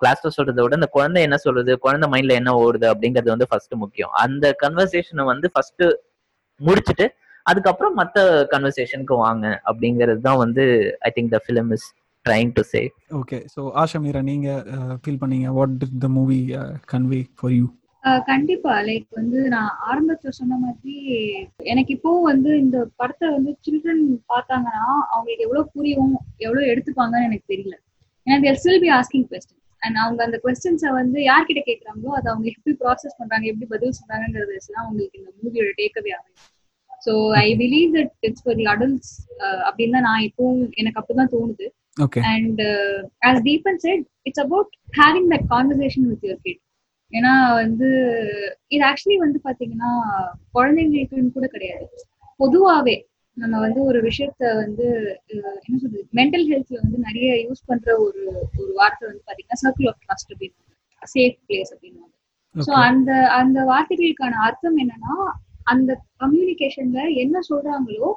[0.00, 4.12] கிளாஸ்ல சொல்றதை விட அந்த குழந்தை என்ன சொல்றது குழந்தை மைண்ட்ல என்ன ஓடுது அப்படிங்கிறது வந்து ஃபர்ஸ்ட் முக்கியம்.
[4.24, 5.84] அந்த கன்வர்சேஷனை வந்து ஃபர்ஸ்ட்
[6.60, 7.06] முடிச்சுட்டு
[7.50, 8.18] அதுக்கப்புறம் மத்த
[8.52, 10.64] கன்வர்சேஷனுக்கு வாங்க அப்படிங்கிறது தான் வந்து
[11.06, 11.86] I think the film is
[12.26, 12.80] trying to say
[13.18, 14.48] okay so Asha Meera நீங்க
[15.02, 15.48] ஃபீல் பண்ணீங்க?
[15.58, 16.40] What did the movie
[16.92, 17.66] convey for you
[18.04, 18.74] ah கண்டிப்பா.
[18.86, 20.94] லைக் வந்து நான் ஆரம்பத்துல சொன்ன மாதிரி
[21.70, 27.74] எனக்கு இப்போ வந்து இந்த படத்தை வந்து சில்ட்ரன் பார்த்தாங்கன்னா அவங்களுக்கு எவ்வளவு புரியும் எவ்வளவு எடுத்துப்பாங்கன்னு எனக்கு தெரியல.
[28.26, 32.46] ஏன்னா there still be asking question and அவங்க அந்த கொஸ்டின்ஸை வந்து யார்கிட்ட கேட்குறாங்களோ அதை அவங்க
[32.52, 36.40] எப்படி ப்ராசஸ் பண்றாங்க எப்படி பதில் சொல்றாங்கிறது தான் அவங்களுக்கு இந்த மூவியோட டேக்கவே அமையும்
[37.06, 39.12] so I believe that it's for the adults
[39.66, 41.66] அப்படின்னு தான் நான் இப்போவும் எனக்கு அப்படிதான் தோணுது.
[42.30, 42.60] And
[43.28, 46.60] as Deepan said it's about having that conversation with your kid
[47.12, 47.88] ஏன்னா வந்து
[48.74, 49.92] இது ஆக்சுவலி வந்து பாத்தீங்கன்னா
[50.56, 51.86] குழந்தைங்களுக்குன்னு கூட கிடையாது.
[52.40, 52.96] பொதுவாவே
[53.36, 54.86] நம்ம வந்து ஒரு விஷயத்த வந்து
[55.64, 58.22] என்ன சொல்றது மென்டல் ஹெல்த்ல வந்து நிறைய யூஸ் பண்ற ஒரு
[58.60, 60.56] ஒரு வார்த்தை வந்து பாத்தீங்கன்னா சர்க்கிள் ஆஃப் ட்ரஸ்ட் அப்படின்னு
[61.14, 62.02] சேஃப் பிளேஸ் அப்படின்னு.
[62.54, 65.14] ஸோ அந்த அந்த வார்த்தைகளுக்கான அர்த்தம் என்னன்னா
[65.72, 65.90] அந்த
[66.22, 68.08] கம்யூனிகேஷன்ல என்ன சொல்றாங்களோ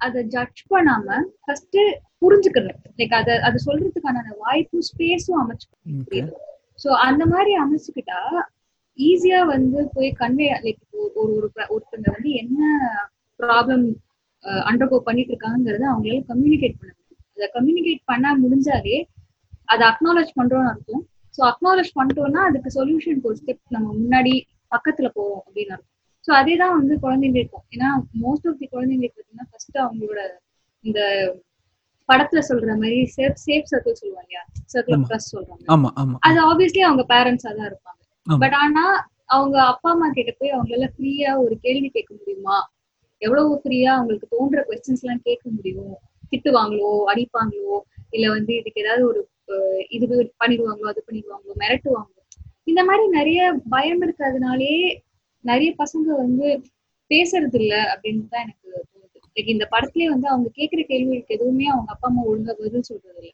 [0.00, 1.08] அதை ஜட்ஜ் பண்ணாம
[1.42, 1.78] ஃபர்ஸ்ட்
[2.22, 2.78] புரிஞ்சுக்கணும்.
[2.98, 5.68] லைக் அதை அதை சொல்றதுக்கான அந்த வாய்ப்பும் ஸ்பேஸும் அமைச்சு
[6.82, 8.20] ஸோ அந்த மாதிரி அமைச்சுக்கிட்டா
[8.98, 10.80] ஈஸியா வந்து போய் கன்வே லைக்
[11.22, 12.58] ஒரு ஒரு ஒருத்தங்க வந்து என்ன
[13.40, 13.84] ப்ராப்ளம்
[14.70, 17.22] அண்டர்கோ பண்ணிட்டு இருக்காங்கிறத அவங்களால கம்யூனிகேட் பண்ண முடியும்.
[17.36, 18.96] அதை கம்யூனிகேட் பண்ண முடிஞ்சாலே
[19.72, 21.02] அதை அக்னாலேஜ் பண்றோம்னு அர்த்தம்.
[21.34, 24.34] ஸோ அக்னாலேஜ் பண்ணிட்டோம்னா அதுக்கு சொல்யூஷனுக்கு ஒரு ஸ்டெப் நம்ம முன்னாடி
[24.72, 25.91] பக்கத்துல போவோம் அப்படின்னு அர்த்தம்.
[26.28, 27.88] ஸோ அதே தான் வந்து குழந்தைங்களுக்கும் ஏன்னா
[28.24, 30.20] மோஸ்ட் ஆஃப் தி குழந்தைங்களுக்கு பார்த்தீங்கன்னா ஃபர்ஸ்ட் அவங்களோட
[30.84, 31.00] இந்த
[32.08, 34.42] படத்துல சொல்ற மாதிரி சேஃப் சேஃப் சர்க்கிள் சொல்லுவாங்க இல்லையா?
[34.72, 35.06] Circle of.
[35.08, 35.64] ட்ரஸ்ட் சொல்றாங்க.
[35.68, 36.16] ஆமா ஆமா.
[36.20, 38.00] அது ஆப்வியஸ்லி அவங்க பேரண்ட்ஸா தான் இருப்பாங்க.
[38.26, 38.84] பட் ஆனா
[39.26, 42.56] அவங்க அப்பா அம்மா கிட்ட போய் அவங்களால ஃப்ரீயா ஒரு கேள்வி கேட்க முடியுமா?
[43.22, 45.94] எவ்வளவு ஃப்ரீயா அவங்களுக்கு தோன்ற கொஸ்டின்ஸ் எல்லாம் கேட்க முடியும்?
[46.32, 46.90] திட்டுவாங்களோ?
[47.12, 47.76] அடிப்பாங்களோ?
[48.10, 49.20] இல்ல வந்து இதுக்கு ஏதாவது ஒரு
[49.90, 50.04] இது
[50.40, 50.88] பண்ணிடுவாங்களோ?
[50.88, 51.54] அது பண்ணிடுவாங்களோ?
[51.62, 52.20] மிரட்டுவாங்களோ?
[52.66, 54.74] இந்த மாதிரி நிறைய பயம் இருக்கிறதுனாலே
[55.44, 56.46] நிறைய பசங்க வந்து
[57.10, 58.88] பேசுறது இல்ல அப்படின்னு தான் எனக்கு தோணுது.
[59.36, 63.30] லைக் இந்த படத்துலயே வந்து அவங்க கேக்குற கேள்விகளுக்கு எதுவுமே அவங்க அப்பா அம்மா ஒழுங்கா பதில் சொல்றது இல்ல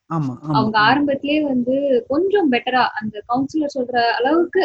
[0.52, 1.74] அவங்க ஆரம்பத்திலேயே வந்து
[2.12, 4.62] கொஞ்சம் பெட்டரா அந்த கவுன்சிலர் சொல்ற அளவுக்கு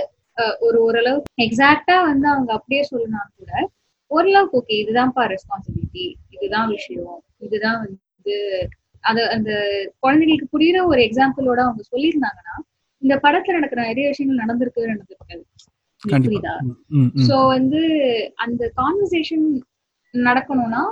[0.62, 3.52] ஒரு ஓரளவுக்கு எக்ஸாக்டா வந்து அவங்க அப்படியே சொல்லினா கூட
[4.12, 7.14] ஓரளவுக்கு ஓகே இதுதான்ப்பா ரெஸ்பான்சிபிலிட்டி இதுதான் விஷயம்
[7.46, 8.36] இதுதான் வந்து
[9.04, 9.52] அது அந்த
[10.04, 12.56] குழந்தைங்களுக்கு புரியுற ஒரு எக்ஸாம்பிளோட அவங்க சொல்லியிருந்தாங்கன்னா
[13.02, 15.44] இந்த படத்துல நடக்கிற நிறைய விஷயங்கள் நடந்திருக்கு நடந்திருக்காது.
[16.04, 16.54] புரியுதா.
[17.28, 17.82] சோ வந்து
[18.46, 19.48] அந்த கான்வர்சேஷன்
[20.14, 20.84] நடக்கணும்னா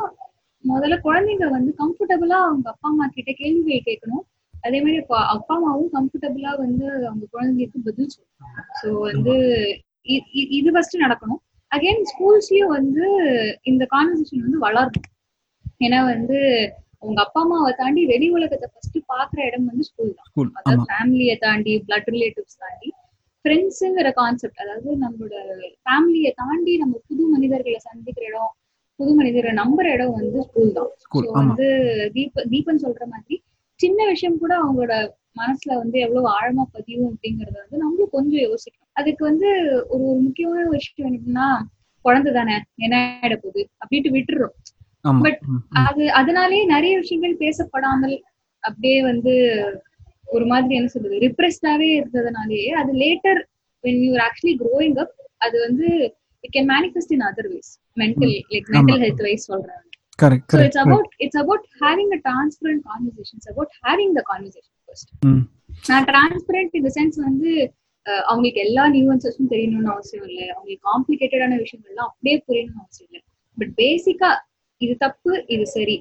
[0.63, 4.25] முதல்ல குழந்தைங்க வந்து கம்ஃபர்டபுளா அவங்க அப்பா அம்மா கிட்ட கேள்விகள் கேட்கணும்.
[4.65, 4.97] அதே மாதிரி
[5.35, 8.67] அப்பா அம்மாவும் கம்ஃபர்டபுளா வந்து அவங்க குழந்தைங்களுக்கு பதில் சொல்லணும்.
[8.81, 9.35] ஸோ வந்து
[10.59, 11.41] இது ஃபர்ஸ்ட் நடக்கணும்.
[11.71, 13.05] அகைன் ஸ்கூல்ஸ்லயும் வந்து
[13.71, 15.09] இந்த கான்வர்சேஷன் வந்து வளரணும்.
[15.85, 16.39] ஏன்னா வந்து
[17.07, 20.29] உங்க அப்பா அம்மாவை தாண்டி வெளி உலகத்தை ஃபர்ஸ்ட் பாக்குற இடம் வந்து ஸ்கூல் தான்.
[20.59, 22.89] அதாவது ஃபேமிலியை தாண்டி பிளட் ரிலேட்டிவ்ஸ் தாண்டி.
[23.45, 25.35] ஃப்ரெண்ட்ஸுங்கிற கான்செப்ட் அதாவது நம்மளோட
[25.85, 28.51] ஃபேமிலியை தாண்டி நம்ம புது மனிதர்களை சந்திக்கிற இடம்
[28.99, 30.91] புது மனிதரை நம்புற இடம் வந்து ஸ்கூல் தான்.
[31.39, 31.67] வந்து
[32.13, 33.35] தீப தீபன் சொல்ற மாதிரி
[33.79, 34.95] சின்ன விஷயம் கூட அவங்களோட
[35.35, 38.91] மனசுல வந்து எவ்வளவு ஆழமா பதியும் அப்படிங்கறத வந்து நம்மளும் கொஞ்சம் யோசிக்கணும்.
[38.93, 39.49] அதுக்கு வந்து
[39.89, 41.47] ஒரு ஒரு முக்கியமான விஷயம் என்னன்னா
[42.05, 44.53] குழந்தை தானே என்ன ஆயிட போகுது அப்படின்ட்டு விட்டுறோம்.
[45.05, 45.21] ம்.
[45.83, 48.15] அது அதனாலேயே நிறைய விஷயங்கள் பேசப்படாமல்
[48.63, 49.33] அப்படியே வந்து
[50.31, 53.39] ஒரு மாதிரி என்ன சொல்றது ரிப்ரெஸ்டாவே இருந்ததுனாலேயே அது later
[53.83, 55.87] when you actually growing up அது வந்து
[56.43, 59.01] it can manifest in other ways mental like mental.
[59.03, 59.79] Health wise சொல்றாங்க
[62.11, 63.35] a transparent conversation.
[63.35, 65.07] It's about having the conversation first.
[65.29, 65.41] ம்.
[65.89, 67.51] நான் டிரான்ஸ்பரண்ட் இந்த சென்ஸ் வந்து
[68.25, 73.21] அவங்களுக்கு எல்லா நியூவன்சஸும் தெரியணும்னு அவசியம் இல்லை அவங்களுக்கு காம்ப்ளிகேட்டடான விஷயங்கள்லாம் அப்படியே புரியணும்னு அவசியம் இல்லை
[73.57, 74.31] பட் பேசிக்கா
[74.81, 75.97] இது தப்பு இது சரி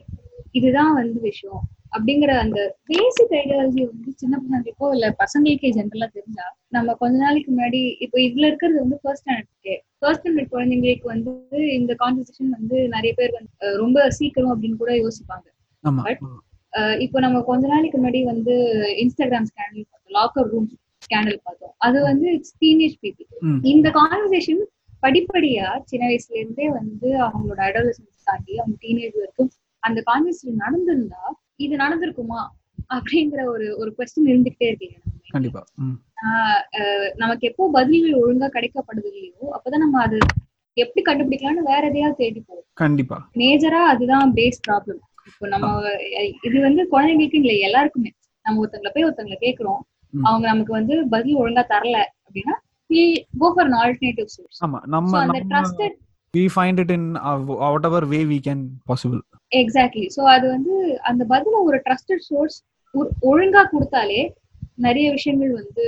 [0.53, 1.63] இதுதான் வந்து விஷயம்
[1.93, 7.81] அப்படிங்கிற அந்த பேசிக் ஐடியாலஜி வந்து சின்ன பசங்களுக்கோ இல்ல பசங்களுக்கே ஜென்ரலா தெரிஞ்சா நம்ம கொஞ்ச நாளைக்கு முன்னாடி
[8.05, 11.33] இப்போ இதுல இருக்கிறது வந்து ஃபர்ஸ்ட் ஸ்டாண்டர்ட் ஃபர்ஸ்ட் ஸ்டாண்டர்ட் குழந்தைங்களுக்கு வந்து
[11.79, 15.47] இந்த கான்வர்சேஷன் வந்து நிறைய பேர் வந்து ரொம்ப சீக்கிரம் அப்படின்னு கூட யோசிப்பாங்க.
[16.73, 18.55] அஹ், இப்போ நம்ம கொஞ்ச நாளைக்கு முன்னாடி வந்து
[19.03, 20.69] இன்ஸ்டாகிராம் ஸ்கேண்டல் பார்த்தோம் லாக்கர் ரூம்
[21.03, 21.75] ஸ்கேண்டல் பார்த்தோம்.
[21.81, 23.29] அது வந்து இட்ஸ் டீனேஜ் பீப்புள்.
[23.73, 24.63] இந்த கான்வர்சேஷன்
[25.03, 29.51] படிப்படியா சின்ன வயசுல இருந்தே வந்து அவங்களோட அடோலசன்ஸ் தாண்டி அவங்க டீனேஜ் வரைக்கும்
[29.83, 31.23] அந்த கான்வர்சேஷன் நடந்திருந்தா
[31.65, 32.41] இது நடந்திருக்குமா
[32.97, 34.97] அப்படிங்கிற ஒரு ஒரு கொஸ்டின் இருந்துகிட்டே இருக்கீங்க
[35.35, 35.61] கண்டிப்பா.
[37.23, 40.19] நமக்கு எப்போ பதில்கள் ஒழுங்கா கிடைக்கப்படுது இல்லையோ அப்பதான் நம்ம அது
[40.77, 42.67] எப்படி கண்டுபிடிக்கலாம்னு வேற எதையாவது தேடி போவோம்.
[42.83, 43.17] கண்டிப்பா.
[43.43, 45.69] மேஜரா அதுதான் பேஸ் ப்ராப்ளம் இப்போ நம்ம
[46.47, 48.11] இது வந்து குழந்தைங்களுக்கு இல்லை எல்லாருக்குமே.
[48.45, 49.81] நம்ம ஒருத்தங்களை போய் ஒருத்தங்களை கேக்குறோம்.
[50.29, 52.57] அவங்க நமக்கு வந்து பதில் ஒழுங்கா தரல அப்படின்னா
[53.41, 54.57] கோ ஃபார் alternative source.
[54.67, 55.97] ஆமா நம்ம அந்த trusted
[56.35, 58.59] we find it in uh, whatever way we can
[58.91, 59.21] possible.
[59.53, 60.75] Exactly so அது வந்து
[61.11, 62.57] அந்த பதில ஒரு ட்ரஸ்டட் சோர்ஸ்
[63.31, 64.21] ஒழுங்கா கொடுத்தாலே
[64.87, 65.85] நிறைய விஷயங்கள் வந்து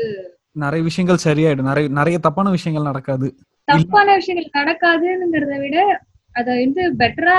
[0.57, 1.69] நிறைய விஷயங்கள் சரியாயிடும்.
[1.71, 3.29] நிறைய நிறைய தப்பான விஷயங்கள் நடக்காது.
[3.69, 5.77] தப்பான விஷயங்கள் நடக்காதுங்கிறத விட
[6.37, 7.37] அதை வந்து பெட்டரா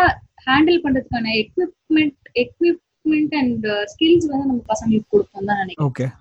[0.47, 6.13] ஹேண்டில் பண்றதுக்கான எக்யூப்மெண்ட் எக்யூப்மெண்ட் அண்ட் ஸ்கில்ஸ் வந்து நம்ம பசங்களுக்கு கொடுப்போம் தான் நினைக்கிறேன்.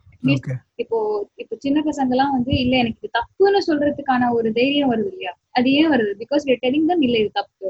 [0.82, 0.98] இப்போ
[1.42, 5.32] இப்போ சின்ன பசங்க எல்லாம் வந்து இல்ல எனக்கு தப்புன்னு சொல்றதுக்கான ஒரு தைரியம் வருது இல்லையா?
[5.54, 7.68] அது ஏன் வருது பிகாஸ் டெலிங் தான் இல்ல இது தப்பு.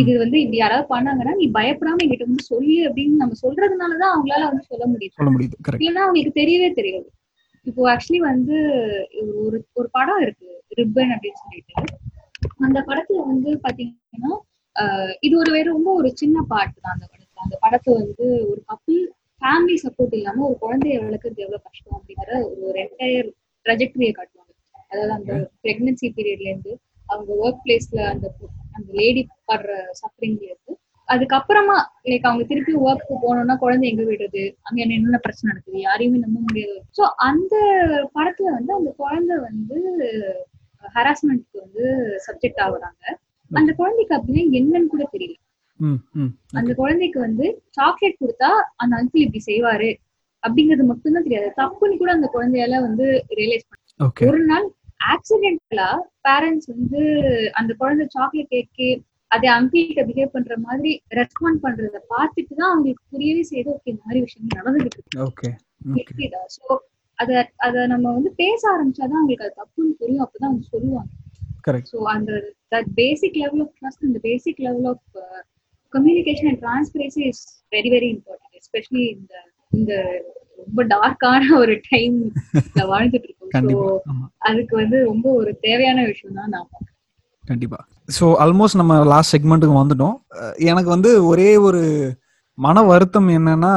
[0.00, 4.64] இது வந்து இப்படி யாராவது பண்ணாங்கன்னா நீ பயப்படாம என்கிட்ட வந்து சொல்லு அப்படின்னு நம்ம சொல்றதுனாலதான் அவங்களால வந்து
[4.70, 5.16] சொல்ல முடியுது.
[5.18, 5.56] சொல்ல முடியுது.
[5.80, 7.08] இல்லைன்னா அவங்களுக்கு தெரியவே தெரியாது.
[7.66, 8.56] இப்போ ஆக்சுவலி வந்து
[9.42, 10.48] ஒரு ஒரு படம் இருக்கு
[10.78, 11.74] ரிப்பன் அப்படின்னு சொல்லிட்டு.
[12.66, 14.32] அந்த படத்துல வந்து பாத்தீங்கன்னா
[15.26, 17.40] இது ஒரு வேற ரொம்ப ஒரு சின்ன பாட்டு தான் அந்த படத்துல.
[17.44, 19.00] அந்த படத்தை வந்து ஒரு கப்பிள்
[19.42, 22.30] ஃபேமிலி சப்போர்ட் இல்லாம ஒரு குழந்தைய வளர்க்கறது எவ்வளவு கஷ்டம் அப்படிங்கிற
[22.62, 23.28] ஒரு என்டையர்
[23.66, 24.49] ட்ரஜெக்டரியை காட்டுவாங்க.
[24.90, 25.32] அதாவது அந்த
[25.64, 26.72] பிரெக்னன்சி பீரியட்ல இருந்து
[27.06, 28.26] அவங்க ஒர்க் பிளேஸ்ல அந்த
[28.76, 30.72] அந்த லேடி படுற சஃபரிங்ல இருந்து
[31.08, 31.76] அதுக்கப்புறமா
[32.10, 34.42] லைக் அவங்க திருப்பி ஒர்க்கு போனோம்னா குழந்தை எங்க விடுறது?
[34.66, 35.78] அங்க என்ன என்னென்ன பிரச்சனை நடக்குது?
[35.80, 36.76] யாரையுமே நம்ப முடியாது.
[36.96, 37.54] சோ அந்த
[38.16, 39.78] படத்துல வந்து அந்த குழந்தை வந்து
[40.94, 41.84] ஹராஸ்மெண்ட்க்கு வந்து
[42.26, 43.02] சப்ஜெக்ட் ஆகுறாங்க.
[43.50, 45.36] அந்த குழந்தைக்கு அப்படின்னா என்னன்னு கூட தெரியல.
[46.58, 47.46] அந்த குழந்தைக்கு வந்து
[47.78, 48.50] சாக்லேட் கொடுத்தா
[48.82, 49.90] அந்த அங்கிள் இப்படி செய்வாரு
[50.42, 51.48] அப்படிங்கிறது மட்டும்தான் தெரியாது.
[51.60, 53.06] தப்புன்னு கூட அந்த குழந்தையால வந்து
[53.40, 53.78] ரியலைஸ் பண்ண
[54.30, 54.66] ஒரு நாள்
[55.00, 55.90] ஆக்சிடென்டலா
[56.26, 57.00] பேரண்ட்ஸ் வந்து
[57.52, 58.88] அந்த குழந்தை சாக்லேட் கேக்கு
[59.30, 64.20] அதை அங்கிள்கிட்ட பிஹேவ் பண்ற மாதிரி ரெஸ்பாண்ட் பண்றத பார்த்துட்டு தான் அவங்களுக்கு புரியவே செய்யுது ஓகே இந்த மாதிரி
[64.26, 66.28] விஷயம் நடந்துகிட்டு இருக்கு.
[66.56, 66.64] சோ
[67.18, 67.30] அத
[67.66, 70.24] அத நம்ம வந்து பேச ஆரம்பிச்சாதான் அவங்களுக்கு அது தப்புன்னு புரியும்.
[70.24, 71.10] அப்பதான் அவங்க சொல்லுவாங்க.
[71.66, 72.32] கரெக்ட் ஸோ அந்த
[72.74, 75.06] that basic level of trust அந்த basic level of
[75.92, 79.34] communication and transparency is very very important especially இந்த
[79.72, 79.92] இந்த
[80.62, 82.16] ரொம்ப டார்க்கான ஒரு டைம்
[82.92, 84.22] வாழ்ந்துட்டு இருக்கோம்.
[84.48, 86.68] அதுக்கு வந்து ரொம்ப ஒரு தேவையான விஷயம் தான் நான்.
[87.44, 87.78] கண்டிப்பா.
[88.16, 90.16] ஸோ ஆல்மோஸ்ட் நம்ம லாஸ்ட் செக்மெண்ட்டுக்கு வந்துட்டோம்.
[90.70, 91.82] எனக்கு வந்து ஒரே ஒரு
[92.58, 93.72] மன வருத்தம் என்னன்னா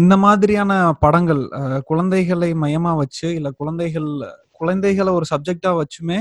[0.00, 0.72] இந்த மாதிரியான
[1.04, 1.40] படங்கள்
[1.90, 4.08] குழந்தைகளை மையமா வச்சு இல்ல குழந்தைகள்
[4.60, 6.18] குழந்தைகளை ஒரு சப்ஜெக்டா வச்சுமே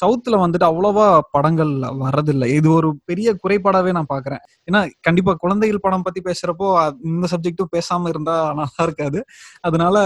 [0.00, 1.06] சவுத்துல வந்துட்டு அவ்வளவா
[1.36, 1.72] படங்கள்
[2.04, 2.48] வர்றதில்லை.
[2.58, 4.42] இது ஒரு பெரிய குறைபாடாவே நான் பாக்குறேன்.
[4.68, 6.68] ஏன்னா கண்டிப்பா குழந்தைகள் படம் பத்தி பேசுறப்போ
[7.12, 9.20] இந்த சப்ஜெக்டும் பேசாம இருந்தா நல்லா இருக்காது.
[9.68, 9.96] அதனால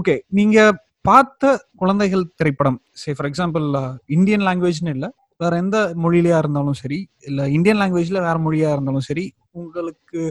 [0.00, 0.58] ஓகே நீங்க
[1.08, 1.44] பார்த்த
[1.82, 3.66] குழந்தைகள் திரைப்படம் சே ஃபார் எக்ஸாம்பிள்
[4.16, 5.08] இந்தியன் லாங்குவேஜ்னு இல்லை
[5.42, 9.24] வேற எந்த மொழியிலயா இருந்தாலும் சரி இல்ல இந்தியன் லாங்குவேஜ்ல வேற மொழியா இருந்தாலும் சரி
[9.60, 10.22] உங்களுக்கு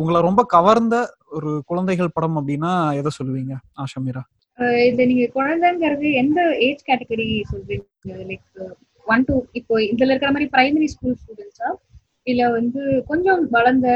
[0.00, 0.96] உங்களை ரொம்ப கவர்ந்த
[1.36, 3.54] ஒரு குழந்தைகள் படம் அப்படின்னா எதை சொல்லுவீங்க
[3.84, 4.22] ஆஷமீரா
[4.88, 7.84] இது நீங்க குழந்தைங்கிறது எந்த ஏஜ் கேட்டகரி சொல்றீங்க?
[8.30, 8.46] லைக்
[9.06, 11.68] ஒன் டூ இப்போ இதுல இருக்கிற மாதிரி பிரைமரி ஸ்கூல் ஸ்டூடெண்ட்ஸா
[12.26, 13.88] இல்ல வந்து கொஞ்சம் வளர்ந்த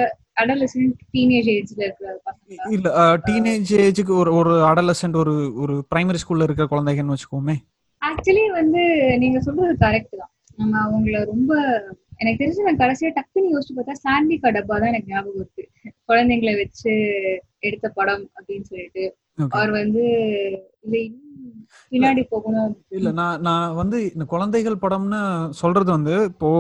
[0.43, 2.65] அடலசன்ட் டீனேஜ் ஏஜ்ல இருக்கிற பசங்களா?
[2.77, 2.89] இல்ல
[3.27, 7.57] டீனேஜ் ஏஜுக்கு ஒரு ஒரு அடலசென்ட் ஒரு ஒரு பிரைமரி ஸ்கூல்ல இருக்கிற குழந்தைங்கன்னு வச்சுக்கோமே.
[8.03, 8.83] ஆக்சுவலி வந்து
[9.19, 10.33] நீங்க சொல்றது கரெக்ட் தான்.
[10.59, 11.53] நம்ம அவங்கள ரொம்ப
[12.21, 15.63] எனக்கு தெரிஞ்சு நான் கடைசியா டக்குன்னு யோசிச்சு பார்த்தா சாண்டி கடப்பா தான் எனக்கு ஞாபகம் இருக்கு.
[16.09, 16.93] குழந்தைங்களை வச்சு
[17.61, 19.05] எடுத்த படம் அப்படின்னு சொல்லிட்டு.
[19.57, 20.05] அவர் வந்து
[21.93, 22.73] பின்னாடி போகணும்.
[22.97, 25.21] இல்ல நான் நான் வந்து இந்த குழந்தைகள் படம்னு
[25.61, 26.51] சொல்றது வந்து இப்போ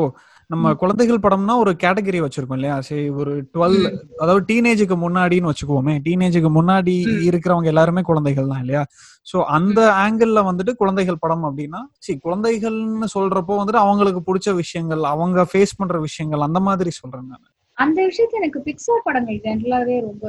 [0.51, 2.77] நம்ம குழந்தைகள் படம்னா ஒரு கேட்டகரி வச்சிருக்கோம் இல்லையா?
[2.89, 3.79] சரி ஒரு டுவெல்
[4.23, 6.95] அதாவது டீனேஜுக்கு முன்னாடின்னு வச்சுக்குவோமே டீனேஜுக்கு முன்னாடி.
[7.29, 8.83] இருக்கிறவங்க எல்லாருமே குழந்தைகள் தான் இல்லையா?
[9.27, 15.47] சோ அந்த ஆங்கிள் வந்துட்டு குழந்தைகள் படம் அப்படின்னா சரி குழந்தைகள்னு சொல்றப்போ வந்துட்டு அவங்களுக்கு பிடிச்ச விஷயங்கள் அவங்க
[15.53, 17.45] ஃபேஸ் பண்ற விஷயங்கள் அந்த மாதிரி சொல்றேன் நான்.
[17.79, 20.27] அந்த விஷயத்துல எனக்கு பிக்சார் படங்கள் ஜென்ரலாவே ரொம்ப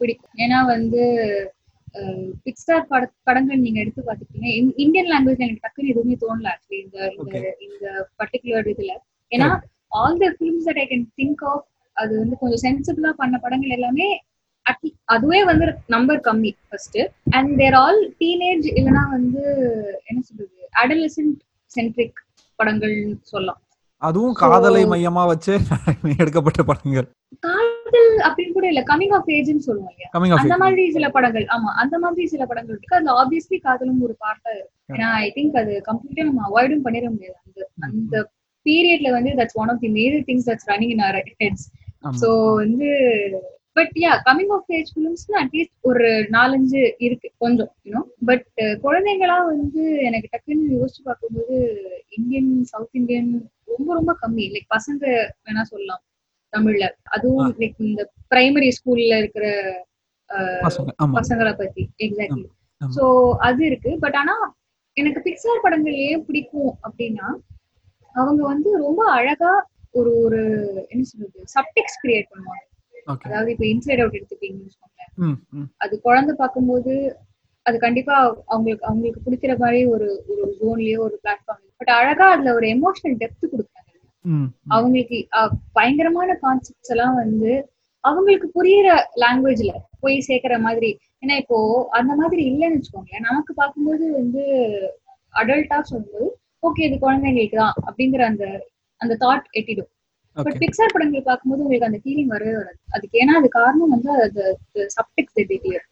[0.00, 0.34] பிடிக்கும்.
[0.38, 1.02] ஏன்னா வந்து
[2.44, 4.50] பிக்சார் பட படங்கள் நீங்க எடுத்து பாத்துக்கிட்டீங்க
[4.84, 7.36] இந்தியன் லாங்குவேஜ்ல எனக்கு டக்குன்னு எதுவுமே தோணல ஆக்சுவலி இந்த இந்த.
[7.66, 7.84] இந்த
[8.18, 8.92] பர்டிகுலர் இதுல.
[9.32, 9.48] ஏன்னா
[10.00, 11.64] all the films that I can think of
[11.96, 14.08] அது வந்து கொஞ்சம் சென்சிபிளா பண்ண படங்கள் எல்லாமே
[15.08, 16.98] அதுவே வந்து நம்பர் கம்மி first
[17.36, 19.42] and there all teenage இல்லைன்னா வந்து
[20.06, 21.38] என்ன சொல்றது அடலசன்ட்
[21.72, 22.20] சென்ட்ரிக்
[22.58, 23.60] படங்கள்னு சொல்லலாம்.
[24.02, 25.52] அதுவும் காதலை மையமா வச்சு
[26.22, 27.06] எடுக்கப்பட்ட படங்கள்.
[27.42, 29.62] காதல் அப்படின்னு கூட இல்ல கமிங் ஆஃப் ஏஜ்னு
[30.34, 32.96] ஆஃப் அந்த மாதிரி சில படங்கள் ஆமா அந்த மாதிரி சில படங்கள் இருக்கு.
[32.98, 34.72] அதுல ஆப்வியஸ்லி காதலும் ஒரு பார்ட்டா இருக்கு.
[34.92, 37.38] ஏன்னா ஐ திங்க் அது கம்ப்ளீட்டா நம்ம அவாய்டும் பண்ணிட முடியாது.
[37.46, 38.14] அந்த அந்த
[38.66, 41.66] பீரியட்ல வந்து that's one of the major things that's running in our heads
[42.20, 42.28] so
[42.62, 42.88] வந்து
[43.76, 48.46] but yeah coming of age ஃபிலிம்ஸ்ல at least ஒரு நாலஞ்சு இருக்கு கொஞ்சம் யூனோ பட்
[48.84, 51.56] குழந்தைங்களா வந்து எனக்கு டக்குன்னு யோசிச்சு பார்க்கும்போது
[52.18, 53.30] இந்தியன் சவுத் இந்தியன்
[53.70, 54.44] ரொம்ப ரொம்ப கம்மி.
[54.54, 55.02] லைக் பசங்க
[55.44, 56.02] வேணா சொல்லலாம்
[56.52, 56.84] தமிழ்ல.
[57.08, 59.46] அதுவும் லைக் இந்த பிரைமரி ஸ்கூல்ல இருக்கிற
[61.14, 61.82] பசங்களை பத்தி.
[61.98, 62.48] எக்ஸாக்ட்லி.
[62.80, 63.04] சோ
[63.38, 63.98] அது இருக்கு.
[63.98, 64.34] பட் ஆனா
[64.96, 67.28] எனக்கு பிக்சார் படங்கள் ஏன் பிடிக்கும் அப்படின்னா
[68.14, 69.52] அவங்க வந்து ரொம்ப அழகா
[69.90, 70.40] ஒரு ஒரு
[70.88, 72.64] என்ன சொல்றது சப்டெக்ஸ் கிரியேட் பண்ணுவாங்க.
[73.24, 74.16] அதாவது இப்ப இன்சைட் அவுட்
[75.18, 75.68] ம் ம்.
[75.76, 76.92] அது குழந்தை பார்க்கும்போது
[77.66, 78.14] அது கண்டிப்பா
[78.52, 83.52] அவங்களுக்கு அவங்களுக்கு பிடிக்கிற மாதிரி ஒரு ஒரு ஜோன்லயோ ஒரு பிளாட்ஃபார்ம் பட் அழகா அதுல ஒரு எமோஷனல் டெப்த்
[83.52, 83.76] கொடுக்குறாங்க.
[84.74, 85.18] அவங்களுக்கு
[85.78, 87.52] பயங்கரமான கான்செப்ட்ஸ் எல்லாம் வந்து
[88.04, 88.88] அவங்களுக்கு புரியுற
[89.22, 90.90] லாங்குவேஜ்ல போய் சேர்க்கிற மாதிரி.
[91.22, 91.56] ஏன்னா இப்போ
[91.98, 93.26] அந்த மாதிரி இல்லைன்னு வச்சுக்கோங்களேன்.
[93.28, 94.42] நமக்கு பார்க்கும்போது வந்து
[95.34, 96.28] அடல்ட்டா சொல்லும்போது
[96.62, 98.44] ஓகே இது குழந்தைங்களுக்கு தான் அப்படிங்கிற அந்த
[99.00, 99.90] அந்த தாட் எட்டிடும்.
[100.36, 102.78] பட் பிக்சார் படங்கள் பார்க்கும்போது உங்களுக்கு அந்த ஃபீலிங் வரவே வராது.
[102.96, 104.42] அதுக்கு ஏன்னா அது காரணம் வந்து அது
[104.96, 105.86] சப்டெக்ஸ் கிளியர்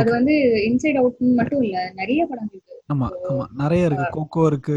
[0.00, 0.34] அது வந்து
[0.68, 4.06] இன்சைட் அவுட் மட்டும் இல்ல நிறைய படங்களுக்கு ஆமா ஆமா நிறைய இருக்கு.
[4.12, 4.76] கோகோ இருக்கு.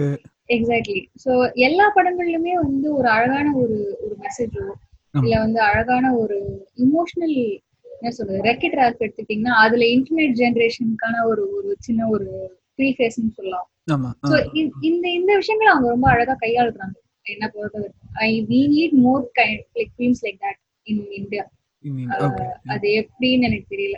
[0.49, 1.31] எக்ஸாக்ட்லி சோ
[1.67, 4.63] எல்லா படங்கள்லயுமே வந்து ஒரு அழகான ஒரு ஒரு மெசேஜோ.
[5.13, 6.37] இல்ல வந்து அழகான ஒரு
[6.77, 7.37] இமோஷனல்
[7.95, 12.27] என்ன சொல்றது ரெக்கெட் ராக் எடுத்துட்டீங்கன்னா அதுல இன்டர்நெட் ஜெனரேஷனுக்கான ஒரு ஒரு சின்ன ஒரு
[12.75, 13.67] ப்ரீ ஃபேஸ்னு சொல்லலாம்.
[14.91, 16.95] இந்த இந்த விஷயங்களை அவங்க ரொம்ப அழகா கையாளுறாங்க.
[17.25, 17.91] என்ன பொறுத்த
[18.25, 21.43] I we need more kind like films like that in India
[22.73, 23.97] அது எப்படின்னு எனக்கு தெரியல.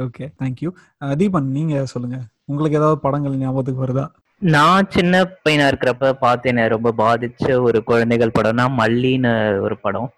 [0.00, 0.70] ஓகே தேங்க்யூ
[1.16, 2.18] தீபன் நீங்க சொல்லுங்க.
[2.46, 4.04] உங்களுக்கு ஏதாவது படங்கள் ஞாபகத்துக்கு வருதா?
[4.42, 10.08] நான் சின்ன பையனா இருக்கிறப்ப பார்த்தேன் ரொம்ப பாதிச்ச ஒரு குழந்தைகள் படம்னா மல்லின்னு ஒரு படம்.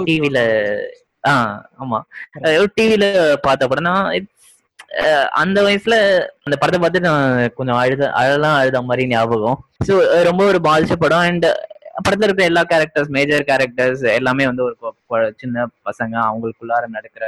[0.00, 0.38] டிவில
[1.24, 1.34] ஆ
[1.80, 1.98] ஆமா.
[2.74, 3.04] டிவில
[3.42, 4.32] பார்த்த படம் நான் it's,
[5.00, 5.94] அஹ், அந்த வயசுல
[6.44, 9.58] அந்த படத்தை பார்த்து நான் கொஞ்சம் அழுத அழலாம் அழுத மாதிரி ஞாபகம்.
[9.86, 11.24] ஸோ ரொம்ப ஒரு பாதிச்ச படம்.
[11.28, 11.48] அண்ட்
[12.04, 14.62] படத்துல இருக்கிற எல்லா கேரக்டர்ஸ் மேஜர் கேரக்டர்ஸ் எல்லாமே வந்து
[15.14, 17.24] ஒரு சின்ன பசங்க அவங்களுக்குள்ளார நடக்கிற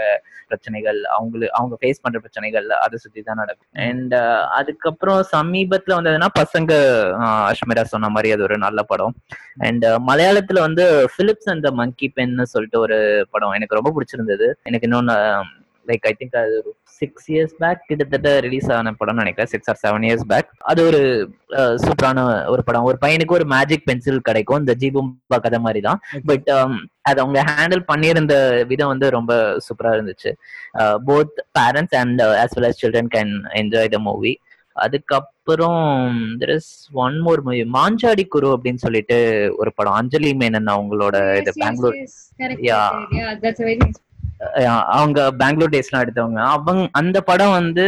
[0.48, 3.68] பிரச்சனைகள் அவங்களுக்கு அவங்க ஃபேஸ் பண்ற பிரச்சனைகள் அதை சுத்தி தான் நடக்கும்.
[3.88, 4.14] அண்ட்
[4.58, 6.72] அதுக்கப்புறம் சமீபத்துல வந்ததுன்னா பசங்க
[7.52, 9.14] அஷ்மிரா சொன்ன மாதிரி அது ஒரு நல்ல படம்.
[9.68, 12.98] அண்ட் மலையாளத்துல வந்து Philips and the monkey pen சொல்லிட்டு ஒரு
[13.30, 14.48] படம் எனக்கு ரொம்ப பிடிச்சிருந்தது.
[14.62, 15.16] எனக்கு இன்னொன்னு
[15.88, 19.50] லைக் ஐ திங்க் அது ஒரு சிக்ஸ் இயர்ஸ் பேக் கிட்டத்தட்ட ரிலீஸ் ஆன படம்னு நினைக்கிறேன்.
[19.52, 21.00] Six or seven years back அது ஒரு
[21.84, 22.88] சூப்பரான ஒரு படம்.
[22.90, 24.60] ஒரு பையனுக்கு ஒரு மேஜிக் பென்சில் கிடைக்கும்.
[24.62, 26.50] இந்த ஜீபும்பா கதை மாதிரி தான் பட்
[27.10, 28.34] அது அவங்க ஹேண்டில் பண்ணியிருந்த
[28.72, 29.32] விதம் வந்து ரொம்ப
[29.66, 30.32] சூப்பரா இருந்துச்சு.
[31.08, 33.32] Both parents and as well as children can
[33.62, 34.34] enjoy the movie
[34.86, 35.78] அதுக்கப்புறம்
[36.40, 36.72] there is
[37.04, 39.16] one more movie Manjadi Kuru அப்படின்னு சொல்லிட்டு
[39.60, 39.96] ஒரு படம்.
[40.00, 41.96] அஞ்சலி மேனன் அவங்களோட இது பெங்களூர்
[42.68, 42.84] Yeah.
[44.84, 46.38] அவங்க பெங்களூர் டேஸ்லாம் எடுத்தவங்க.
[46.38, 47.86] அவங்க அந்த படம் வந்து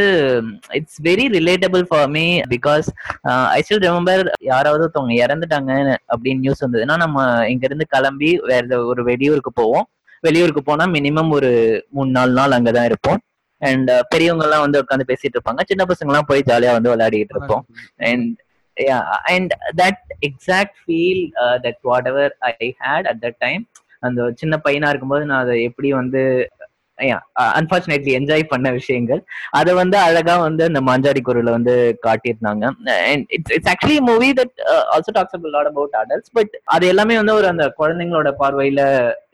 [0.69, 2.87] it's very relatable for me because
[3.23, 9.05] I still remember யாராவது ஒருத்தவங்க இறந்துட்டாங்க அப்படின்னு நியூஸ் வந்ததுன்னா நம்ம இங்க இருந்து கிளம்பி வேற ஒரு
[9.05, 9.89] வெளியூருக்கு போவோம்.
[10.21, 11.53] வெளியூருக்கு போனா மினிமம் ஒரு
[11.91, 13.21] மூணு நாலு நாள் அங்கதான் இருப்போம்.
[13.59, 15.61] அண்ட் பெரியவங்க எல்லாம் வந்து உட்காந்து பேசிட்டு இருப்பாங்க.
[15.67, 17.67] சின்ன பசங்க எல்லாம் போய் ஜாலியா வந்து விளையாடிட்டு இருப்போம்.
[17.97, 18.41] And
[18.81, 23.63] yeah and that exact feel uh, that whatever i had at that time
[24.07, 26.23] அந்த சின்ன பையனா இருக்கும்போது நான் அதை எப்படி வந்து
[27.59, 29.21] அன்பார்ச்சுனேட்லி என்ஜாய் பண்ண விஷயங்கள்.
[29.59, 31.75] அதை வந்து அழகா வந்து அந்த மாஞ்சாடி குரல வந்து
[32.07, 32.65] காட்டியிருந்தாங்க.
[33.37, 34.55] It's it's actually movie that
[34.95, 38.81] also talks lot about adults but அது எல்லாமே வந்து ஒரு அந்த குழந்தைங்களோட பார்வையில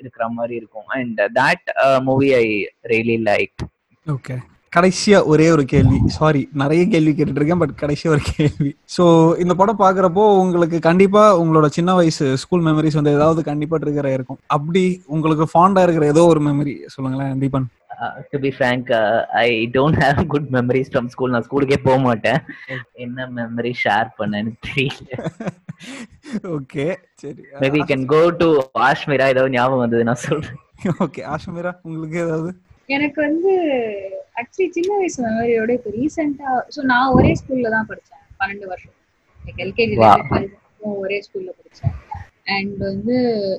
[0.02, 0.88] இருக்கிற மாதிரி இருக்கும்.
[0.98, 1.66] And that
[2.08, 2.44] movie I
[2.92, 3.56] really like
[4.06, 4.36] okay
[4.72, 5.98] கடைசியா ஒரே ஒரு கேள்வி.
[6.16, 8.70] சாரி நிறைய கேள்வி கேட்டுட்டு இருக்கேன் பட் கடைசியா ஒரு கேள்வி.
[8.96, 9.04] ஸோ
[9.42, 14.40] இந்த படம் பாக்குறப்போ உங்களுக்கு கண்டிப்பா உங்களோட சின்ன வயசு ஸ்கூல் மெமரிஸ் வந்து ஏதாவது கண்டிப்பா ட்ரிகர் இருக்கும்
[14.56, 17.68] அப்படி உங்களுக்கு ஃபாண்டா இருக்கிற ஏதோ ஒரு மெமரி சொல்லுங்களேன் Deepan.
[18.32, 18.90] To be frank
[19.44, 22.40] I don't have good memories from school நான் ஸ்கூலுக்கே போக மாட்டேன்.
[23.06, 25.10] என்ன மெமரி ஷேர் பண்ணேன்னு தெரியல.
[26.56, 26.84] ஓகே
[27.22, 27.40] சரி.
[27.62, 28.48] Maybe can go to
[28.88, 30.60] Ashmira ஏதாவது ஞாபகம் வந்தது நான் சொல்றேன்.
[31.04, 32.50] ஓகே ஆஷமீரா உங்களுக்கு ஏதாவது?
[32.88, 33.52] எனக்கு வந்து
[34.40, 38.94] ஆக்சுவலி சின்ன வயசு மெமரியோட இப்போ ரீசெண்டா ஸோ நான் ஒரே ஸ்கூல்ல தான் படிச்சேன் பன்னெண்டு வருஷம்.
[39.40, 39.96] Like LKG.
[41.04, 41.94] ஒரே ஸ்கூல்ல படிச்சேன்.
[42.54, 43.16] அண்ட் வந்து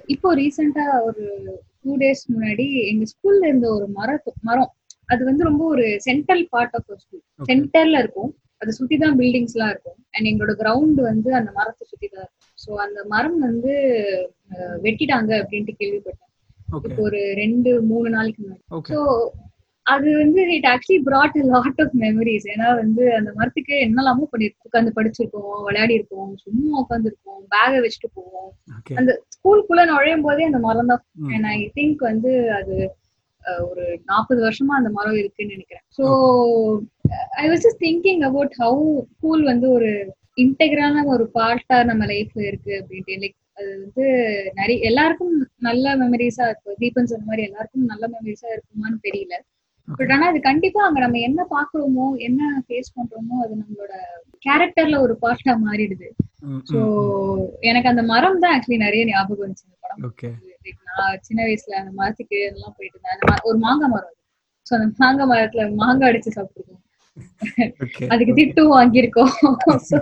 [0.08, 1.24] இப்போ ரீசெண்டா ஒரு
[1.84, 4.10] டூ டேஸ் முன்னாடி எங்க ஸ்கூல்ல இருந்த ஒரு மர
[4.50, 4.72] மரம்.
[5.10, 7.48] அது வந்து ரொம்ப ஒரு central part of school Okay.
[7.50, 8.32] சென்டர்ல இருக்கும்.
[8.62, 9.98] அதை சுத்தி தான் பில்டிங்ஸ் எல்லாம் இருக்கும்.
[10.14, 12.54] அண்ட் எங்களோட கிரவுண்ட் வந்து அந்த மரத்தை சுத்தி தான் இருக்கும்.
[12.58, 13.74] ஸோ அந்த மரம் வந்து
[14.86, 16.27] வெட்டிட்டாங்க அப்படின்ட்டு கேள்விப்பட்டேன்.
[16.68, 18.64] இப்போ ஒரு ரெண்டு மூணு நாளைக்கு முன்னாடி.
[18.94, 19.00] ஸோ
[19.86, 24.66] அது வந்து it actually brought a lot of memories ஏன்னா வந்து அந்த மரத்துக்கு என்னெல்லாமோ பண்ணிருக்கோம்.
[24.70, 28.50] உட்காந்து படிச்சிருக்கோம் விளையாடி இருக்கோம் சும்மா உட்காந்துருக்கோம் பேகை வச்சுட்டு போவோம்.
[29.00, 31.04] அந்த ஸ்கூலுக்குள்ள நுழையும் போதே அந்த மரம் தான்.
[31.34, 32.76] அண்ட் ஐ திங்க் வந்து அது
[33.70, 35.86] ஒரு நாற்பது வருஷமா அந்த மரம் இருக்குன்னு நினைக்கிறேன்.
[35.98, 36.06] So
[37.42, 39.92] I was just thinking about how school வந்து ஒரு
[40.44, 43.16] இன்டெகிரான ஒரு பார்ட்டா நம்ம லைஃப்ல இருக்கு அப்படின்ட்டு.
[43.24, 44.06] லைக் அது வந்து
[44.54, 49.36] நிறைய எல்லாருக்கும் நல்ல மெமரிஸா இருக்கும் தீபன் சொன்ன மாதிரி எல்லாருக்கும் நல்ல மெமரிஸா இருக்குமான்னு தெரியல.
[49.88, 53.94] பட் ஆனா அது கண்டிப்பா அங்க நம்ம என்ன பாக்குறோமோ என்ன ஃபேஸ் பண்றோமோ அது நம்மளோட
[54.46, 56.08] கேரக்டர்ல ஒரு பார்ட்டா மாறிடுது.
[56.72, 56.80] ஸோ
[57.62, 60.04] எனக்கு அந்த மரம் தான் ஆக்சுவலி நிறைய ஞாபகம் வந்துச்சு இந்த படம்
[60.90, 63.46] நான் சின்ன வயசுல அந்த மரத்துக்கு எல்லாம் போயிட்டு இருந்தேன்.
[63.50, 64.16] ஒரு மாங்காய் மரம்
[64.68, 66.82] ஸோ அந்த மாங்காய் மரத்துல மாங்காய் அடிச்சு சாப்பிட்டுருக்கோம்.
[68.10, 69.34] அதுக்கு திட்டும் வாங்கியிருக்கோம்.
[69.90, 69.98] ஸோ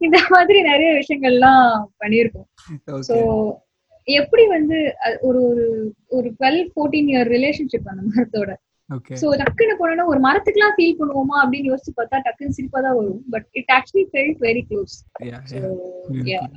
[0.00, 1.68] இந்த மாதிரி நிறைய விஷயங்கள்லாம்
[2.02, 2.48] பண்ணியிருக்கோம்.
[2.96, 3.20] ஓகே
[4.08, 4.76] எப்படி வந்து
[5.20, 5.64] ஒரு ஒரு
[6.10, 8.50] ஒரு டுவெல் ஃபோர்டீன் இயர் ரிலேஷன்ஷிப் அந்த மரத்தோட.
[9.18, 13.20] சோ டக்குன்னு போனோம்னா ஒரு மரத்துக்குலாம் ஃபீல் பண்ணுவோமா அப்படின்னு யோசிச்சு பார்த்தா டக்குன்னு சிரிப்பா தான் வரும்.
[13.30, 14.96] But it actually felt very close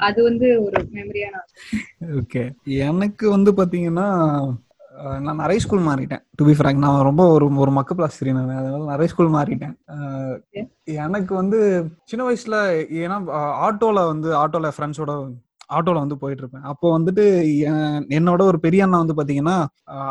[0.08, 2.16] அது வந்து ஒரு மெமரியா நான் சொல்றேன்.
[2.20, 2.44] ஓகே
[2.82, 4.54] எனக்கு வந்து பார்த்தீங்கன்னா அஹ்,
[5.20, 6.22] நான் நிறைய ஸ்கூல் மாறிட்டேன்.
[6.36, 8.50] டு பி ஃப்ராங்க் நான் ரொம்ப ஒரு ஒரு மக்கு பிளாஸ்டரி நான்.
[8.58, 9.74] அதனால நிறைய ஸ்கூல் மாறிட்டேன்.
[10.98, 11.60] எனக்கு வந்து
[12.04, 12.58] சின்ன வயசுல
[13.02, 13.18] ஏன்னா
[13.68, 15.14] ஆட்டோல வந்து ஆட்டோல ஃப்ரெண்ட்ஸோட
[15.70, 17.24] ஆட்டோல வந்து போயிட்டு இருப்பேன் அப்போ வந்துட்டு
[17.68, 19.56] என்- என்னோட ஒரு பெரிய அண்ணா வந்து பாத்தீங்கன்னா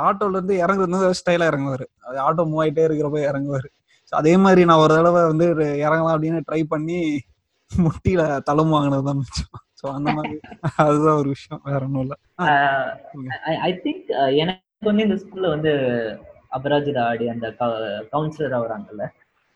[0.07, 1.87] ஆட்டோல இருந்து இறங்குறது வந்து ஸ்டைலா இறங்குவாரு.
[2.27, 3.69] ஆட்டோ மூவ் ஆயிட்டே இருக்கிறப்ப இறங்குவாரு.
[4.13, 5.47] அதே மாதிரி நான் ஒரு தடவை வந்து
[5.85, 6.99] இறங்கலாம் அப்படின்னு ட்ரை பண்ணி
[7.71, 9.53] முட்டியில தளம் வாங்கினது தான் மிச்சம்.
[9.81, 10.35] ஸோ அந்த மாதிரி
[10.85, 11.63] அதுதான் ஒரு விஷயம்.
[11.65, 12.17] வேற ஒன்றும் இல்லை.
[13.67, 14.11] ஐ திங்க்
[14.43, 15.73] எனக்கு வந்து இந்த ஸ்கூல்ல வந்து
[16.53, 17.49] அபராஜிதா ஆடி அந்த
[18.13, 19.05] கவுன்சிலர் ஆகுறாங்கல்ல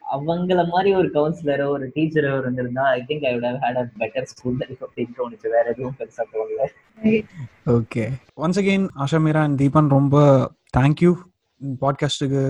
[0.02, 4.58] அவங்கள மாதிரி ஒரு கவுன்சிலரோ ஒரு டீச்சரோ இருந்திருந்தா I think I would had a better school
[4.60, 5.48] life அப்படின்னு தோணுச்சு.
[5.48, 6.68] வேற எதுவும் பெருசா தோணல.
[7.76, 8.04] Okay
[8.44, 10.22] once again Asha Meera and Deepan ரொம்ப
[10.78, 11.12] தேங்க்யூ
[11.82, 12.40] பாட்காஸ்ட்டுக்கு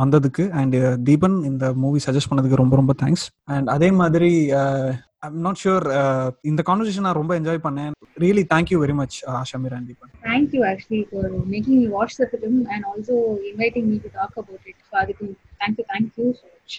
[0.00, 4.90] வந்ததுக்கு அண்ட் uh, தீபன் இந்த மூவி சஜஸ்ட் பண்ணதுக்கு ரொம்ப ரொம்ப தேங்க்ஸ் அண்ட் அதே மாதிரி uh,
[5.24, 5.84] ஐம் நாட் ஷுர்
[6.50, 7.92] இந்த கான்வர்சேஷன் நான் ரொம்ப என்ஜாய் பண்ணேன்
[8.24, 11.22] really thank you very much Asha Meera and Deepan Thank you actually for
[11.54, 13.14] making me watch the film and also
[13.52, 14.76] inviting me to talk about it.
[14.88, 15.26] So அதுக்கு
[15.62, 16.74] thank you, thank you so much.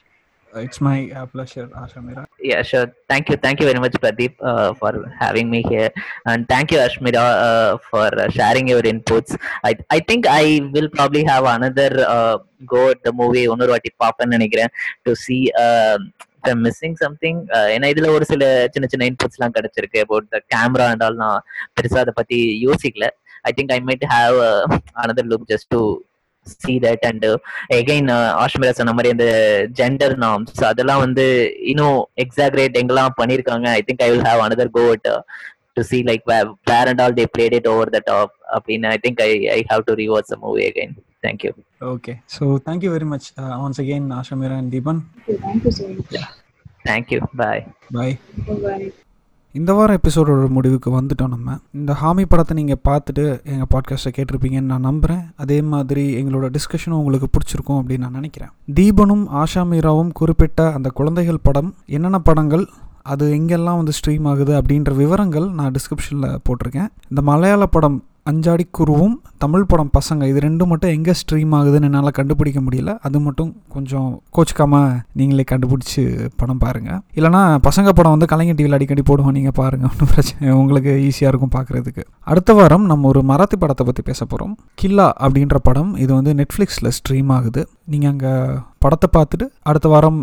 [0.54, 0.98] It's my
[1.32, 2.86] pleasure Asha Meera Yeah, sure.
[3.12, 3.38] Thank you.
[3.46, 4.92] Thank you very much, Pradeep, uh, for
[5.24, 5.90] having me here.
[6.26, 9.32] And thank you, Ashmira, uh, for uh, sharing your inputs.
[9.70, 13.92] I, I think I will probably have another uh, go at the movie ஒன்னொரு வாட்டி
[14.04, 14.72] பார்ப்பேன்னு நினைக்கிறேன்
[15.08, 15.38] to C
[16.66, 17.40] missing something
[17.74, 20.00] ஏன்னா இதுல ஒரு சில சின்ன சின்ன இன்புட்ஸ்லாம் கிடைச்சிருக்கு.
[20.06, 21.40] அபவுட் த கேமரா அண்ட் நான்
[21.78, 23.08] பெருசா அதை பத்தி யோசிக்கல.
[23.50, 24.38] I think I might have
[25.04, 25.82] another look just to
[26.48, 27.26] see that and
[27.78, 28.10] again
[28.44, 29.28] Ashmira சொன்ன மாதிரி அந்த
[29.80, 31.26] ஜெண்டர் நாம்ஸ் அதெல்லாம் வந்து
[31.72, 33.68] இன்னும் எக்ஸாக்ரேட் எங்கெல்லாம் பண்ணிருக்காங்க.
[33.78, 35.10] I think I will have another go it
[35.78, 36.24] to see like
[36.72, 39.84] where and all they played it over the top அப்படின்னு I think I I have
[39.90, 40.94] to rewatch movie again
[41.26, 41.52] thank you
[41.94, 43.30] okay so thank you very much
[43.64, 46.14] once again Asha Meera and Deepan Thank you, thank you so much.
[46.90, 47.64] Thank you bye
[47.96, 48.16] bye
[48.48, 48.92] Bye-bye.
[49.56, 51.50] இந்த வாரம் எபிசோடோட முடிவுக்கு வந்துட்டோம் நம்ம.
[51.80, 57.28] இந்த ஹாமி படத்தை நீங்கள் பார்த்துட்டு எங்கள் பாட்காஸ்ட்டை கேட்டிருப்பீங்கன்னு நான் நம்புகிறேன் அதே மாதிரி எங்களோட டிஸ்கஷனும் உங்களுக்கு
[57.36, 58.52] பிடிச்சிருக்கும் அப்படின்னு நான் நினைக்கிறேன்.
[58.80, 62.66] தீபனும் ஆஷா மீராவும் குறிப்பிட்ட அந்த குழந்தைகள் படம் என்னென்ன படங்கள்
[63.14, 66.92] அது எங்கெல்லாம் வந்து ஸ்ட்ரீம் ஆகுது அப்படின்ற விவரங்கள் நான் டிஸ்கிரிப்ஷனில் போட்டிருக்கேன்.
[67.12, 67.98] இந்த மலையாள படம்
[68.30, 72.92] அஞ்சாடி குருவும் தமிழ் படம் பசங்க இது ரெண்டும் மட்டும் எங்கே ஸ்ட்ரீம் ஆகுதுன்னு என்னால் கண்டுபிடிக்க முடியல.
[73.08, 76.04] அது மட்டும் கொஞ்சம் கோச்சிக்காமல் நீங்களே கண்டுபிடிச்சி
[76.40, 80.94] படம் பாருங்கள் இல்லைனா பசங்க படம் வந்து கலைஞர் டிவியில் அடிக்கடி போடுவோம் நீங்கள் பாருங்கள் ஒன்றும் பிரச்சனை உங்களுக்கு
[81.08, 85.92] ஈஸியாக இருக்கும் பார்க்குறதுக்கு அடுத்த வாரம் நம்ம ஒரு மராத்தி படத்தை பற்றி பேச போகிறோம் கில்லா அப்படின்ற படம்
[86.04, 87.64] இது வந்து நெட்ஃப்ளிக்ஸில் ஸ்ட்ரீம் ஆகுது.
[87.94, 88.34] நீங்கள் அங்கே
[88.86, 90.20] படத்தை பார்த்துட்டு அடுத்த வாரம்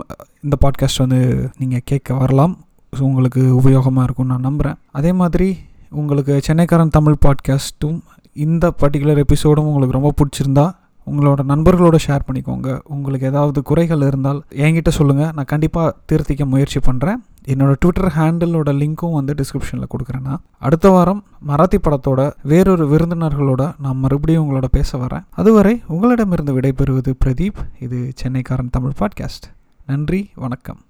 [0.47, 1.21] இந்த பாட்காஸ்ட் வந்து
[1.59, 2.55] நீங்கள் கேட்க வரலாம்.
[2.93, 5.47] ஸோ உங்களுக்கு உபயோகமாக இருக்கும்னு நான் நம்புகிறேன் அதே மாதிரி
[5.93, 8.01] உங்களுக்கு சென்னைக்காரன் தமிழ் பாட்காஸ்ட்டும்
[8.33, 12.81] இந்த பர்டிகுலர் எபிசோடும் உங்களுக்கு ரொம்ப பிடிச்சிருந்தா உங்களோட நண்பர்களோட ஷேர் பண்ணிக்கோங்க.
[12.85, 17.15] உங்களுக்கு ஏதாவது குறைகள் இருந்தால் என்கிட்ட சொல்லுங்கள் நான் கண்டிப்பாக திருத்திக்க முயற்சி பண்ணுறேன்
[17.45, 24.51] என்னோடய ட்விட்டர் ஹேண்டிலோட லிங்க்கும் வந்து டிஸ்கிரிப்ஷனில் கொடுக்குறேன்னா அடுத்த வாரம் மராத்தி படத்தோட வேறொரு விருந்தினர்களோட நான் மறுபடியும்
[24.51, 25.25] உங்களோட பேச வரேன்.
[25.31, 27.61] அதுவரை உங்களிடமிருந்து விடைபெறுவது பிரதீப்.
[27.81, 29.49] இது சென்னைக்காரன் தமிழ் பாட்காஸ்ட்.
[29.87, 30.81] நன்றி வணக்கம்.